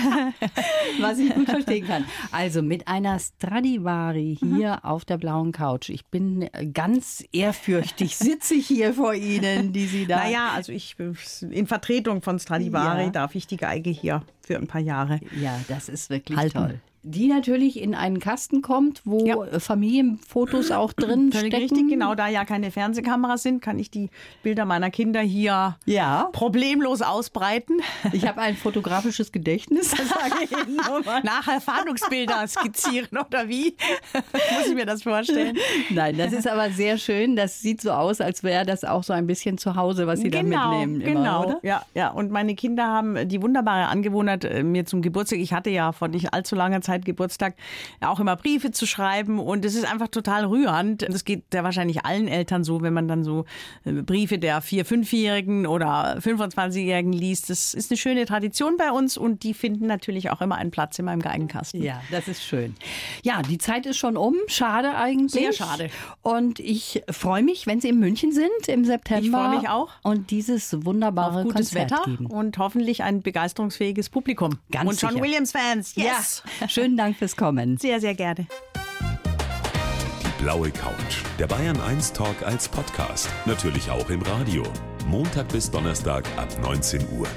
was 0.99 1.19
ich 1.19 1.33
gut 1.33 1.47
verstehen 1.49 1.85
kann. 1.87 2.05
Also 2.31 2.61
mit 2.61 2.87
einer 2.87 3.19
Stradivari 3.19 4.37
hier 4.39 4.83
auf 4.83 5.05
der 5.05 5.17
blauen 5.17 5.51
Couch. 5.51 5.89
Ich 5.89 6.05
bin 6.07 6.49
ganz 6.73 7.23
ehrfürchtig, 7.31 8.15
sitze 8.17 8.55
ich 8.55 8.67
hier 8.67 8.93
vor 8.93 9.13
Ihnen, 9.13 9.73
die 9.73 9.85
Sie 9.87 10.05
da. 10.05 10.17
Naja, 10.17 10.51
also 10.55 10.71
ich 10.71 10.95
in 11.41 11.67
Vertretung 11.67 12.21
von 12.21 12.39
Stradivari 12.39 13.03
Ja. 13.05 13.09
darf 13.09 13.35
ich 13.35 13.47
die 13.47 13.57
Geige 13.57 13.89
hier 13.89 14.23
für 14.41 14.57
ein 14.57 14.67
paar 14.67 14.81
Jahre. 14.81 15.19
Ja, 15.39 15.59
das 15.67 15.89
ist 15.89 16.09
wirklich 16.09 16.37
Halten. 16.37 16.57
toll. 16.57 16.79
Die 17.03 17.27
natürlich 17.27 17.79
in 17.81 17.95
einen 17.95 18.19
Kasten 18.19 18.61
kommt, 18.61 19.01
wo 19.05 19.25
Ja. 19.25 19.43
äh, 19.45 19.59
Familienfotos 19.59 20.71
auch 20.71 20.93
drin 20.93 21.31
Völlig 21.31 21.47
stecken. 21.53 21.75
richtig, 21.75 21.89
genau 21.89 22.15
da 22.15 22.27
ja 22.27 22.45
keine 22.45 22.71
Fernsehkameras 22.71 23.43
sind, 23.43 23.61
kann 23.61 23.79
ich 23.79 23.89
die 23.89 24.09
Bilder 24.43 24.65
meiner 24.65 24.89
Kinder 24.91 25.21
hier 25.21 25.77
Ja. 25.85 26.29
problemlos 26.31 27.01
ausbreiten. 27.01 27.81
Ich 28.13 28.27
habe 28.27 28.41
ein 28.41 28.55
fotografisches 28.55 29.31
Gedächtnis, 29.31 29.91
das 29.91 30.09
sage 30.09 30.43
ich 30.43 30.51
Ihnen. 30.51 30.77
Nachher 31.23 31.59
Fahndungsbilder 31.61 32.47
skizzieren 32.47 33.17
oder 33.17 33.47
wie? 33.47 33.75
Muss 34.57 34.67
ich 34.67 34.75
mir 34.75 34.85
das 34.85 35.03
vorstellen? 35.03 35.57
Nein, 35.89 36.17
das 36.17 36.33
ist 36.33 36.47
aber 36.47 36.69
sehr 36.71 36.97
schön. 36.97 37.35
Das 37.35 37.61
sieht 37.61 37.81
so 37.81 37.91
aus, 37.91 38.21
als 38.21 38.43
wäre 38.43 38.65
das 38.65 38.83
auch 38.83 39.03
so 39.03 39.13
ein 39.13 39.27
bisschen 39.27 39.57
zu 39.57 39.75
Hause, 39.75 40.07
was 40.07 40.19
Sie 40.19 40.29
da 40.29 40.43
mitnehmen. 40.43 41.01
Immer, 41.01 41.03
genau. 41.23 41.45
oder? 41.45 41.59
Ja, 41.63 41.81
ja. 41.93 42.09
Und 42.09 42.31
meine 42.31 42.55
Kinder 42.55 42.85
haben 42.87 43.27
die 43.27 43.41
wunderbare 43.41 43.87
Angewohnheit, 43.87 44.45
äh, 44.45 44.63
mir 44.63 44.85
zum 44.85 45.01
Geburtstag, 45.01 45.39
ich 45.39 45.53
hatte 45.53 45.69
ja 45.69 45.91
vor 45.91 46.07
nicht 46.07 46.33
allzu 46.33 46.55
langer 46.55 46.81
Zeit 46.81 46.90
Geburtstag, 46.99 47.55
auch 48.01 48.19
immer 48.19 48.35
Briefe 48.35 48.71
zu 48.71 48.85
schreiben. 48.85 49.39
Und 49.39 49.65
es 49.65 49.75
ist 49.75 49.85
einfach 49.91 50.09
total 50.09 50.45
rührend. 50.45 51.03
Das 51.03 51.25
geht 51.25 51.43
ja 51.53 51.63
wahrscheinlich 51.63 52.05
allen 52.05 52.27
Eltern 52.27 52.63
so, 52.63 52.81
wenn 52.81 52.93
man 52.93 53.07
dann 53.07 53.23
so 53.23 53.45
äh, 53.85 53.91
Briefe 53.93 54.37
der 54.37 54.61
vier-, 54.61 54.85
fünfjährigen 54.85 55.65
oder 55.67 56.17
25-jährigen 56.19 57.13
liest. 57.13 57.49
Das 57.49 57.73
ist 57.73 57.91
eine 57.91 57.97
schöne 57.97 58.25
Tradition 58.25 58.77
bei 58.77 58.91
uns 58.91 59.17
und 59.17 59.43
die 59.43 59.53
finden 59.53 59.87
natürlich 59.87 60.29
auch 60.29 60.41
immer 60.41 60.55
einen 60.55 60.71
Platz 60.71 60.99
in 60.99 61.05
meinem 61.05 61.21
Geigenkasten. 61.21 61.81
Ja, 61.81 62.01
das 62.11 62.27
ist 62.27 62.43
schön. 62.43 62.75
Ja, 63.23 63.41
die 63.41 63.57
Zeit 63.57 63.85
ist 63.85 63.97
schon 63.97 64.17
um. 64.17 64.35
Schade 64.47 64.95
eigentlich. 64.95 65.31
Sehr 65.31 65.53
schade. 65.53 65.89
Und 66.21 66.59
ich 66.59 67.03
freue 67.09 67.43
mich, 67.43 67.67
wenn 67.67 67.81
Sie 67.81 67.89
in 67.89 67.99
München 67.99 68.31
sind 68.31 68.67
im 68.67 68.85
September. 68.85 69.21
Ich 69.23 69.31
freue 69.31 69.59
mich 69.59 69.69
auch. 69.69 69.89
Und 70.03 70.31
dieses 70.31 70.85
wunderbare 70.85 71.39
Auf 71.39 71.43
gutes 71.43 71.71
Konzert 71.71 71.91
Wetter 71.91 72.03
geben. 72.05 72.25
und 72.27 72.57
hoffentlich 72.57 73.03
ein 73.03 73.21
begeisterungsfähiges 73.21 74.09
Publikum. 74.09 74.59
Ganz 74.71 74.89
und 74.89 75.01
John 75.01 75.11
sicher. 75.11 75.23
Williams-Fans, 75.23 75.95
yes! 75.95 76.43
Ja, 76.59 76.67
schönen 76.81 76.97
Dank 76.97 77.15
fürs 77.15 77.35
Kommen. 77.35 77.77
Sehr, 77.77 77.99
sehr 77.99 78.15
gerne. 78.15 78.47
Die 80.23 80.43
blaue 80.43 80.71
Couch. 80.71 81.23
Der 81.37 81.45
Bayern 81.45 81.79
1 81.79 82.13
Talk 82.13 82.41
als 82.43 82.67
Podcast. 82.67 83.29
Natürlich 83.45 83.91
auch 83.91 84.09
im 84.09 84.21
Radio. 84.23 84.63
Montag 85.05 85.49
bis 85.49 85.69
Donnerstag 85.69 86.25
ab 86.37 86.47
19 86.61 87.01
Uhr. 87.19 87.27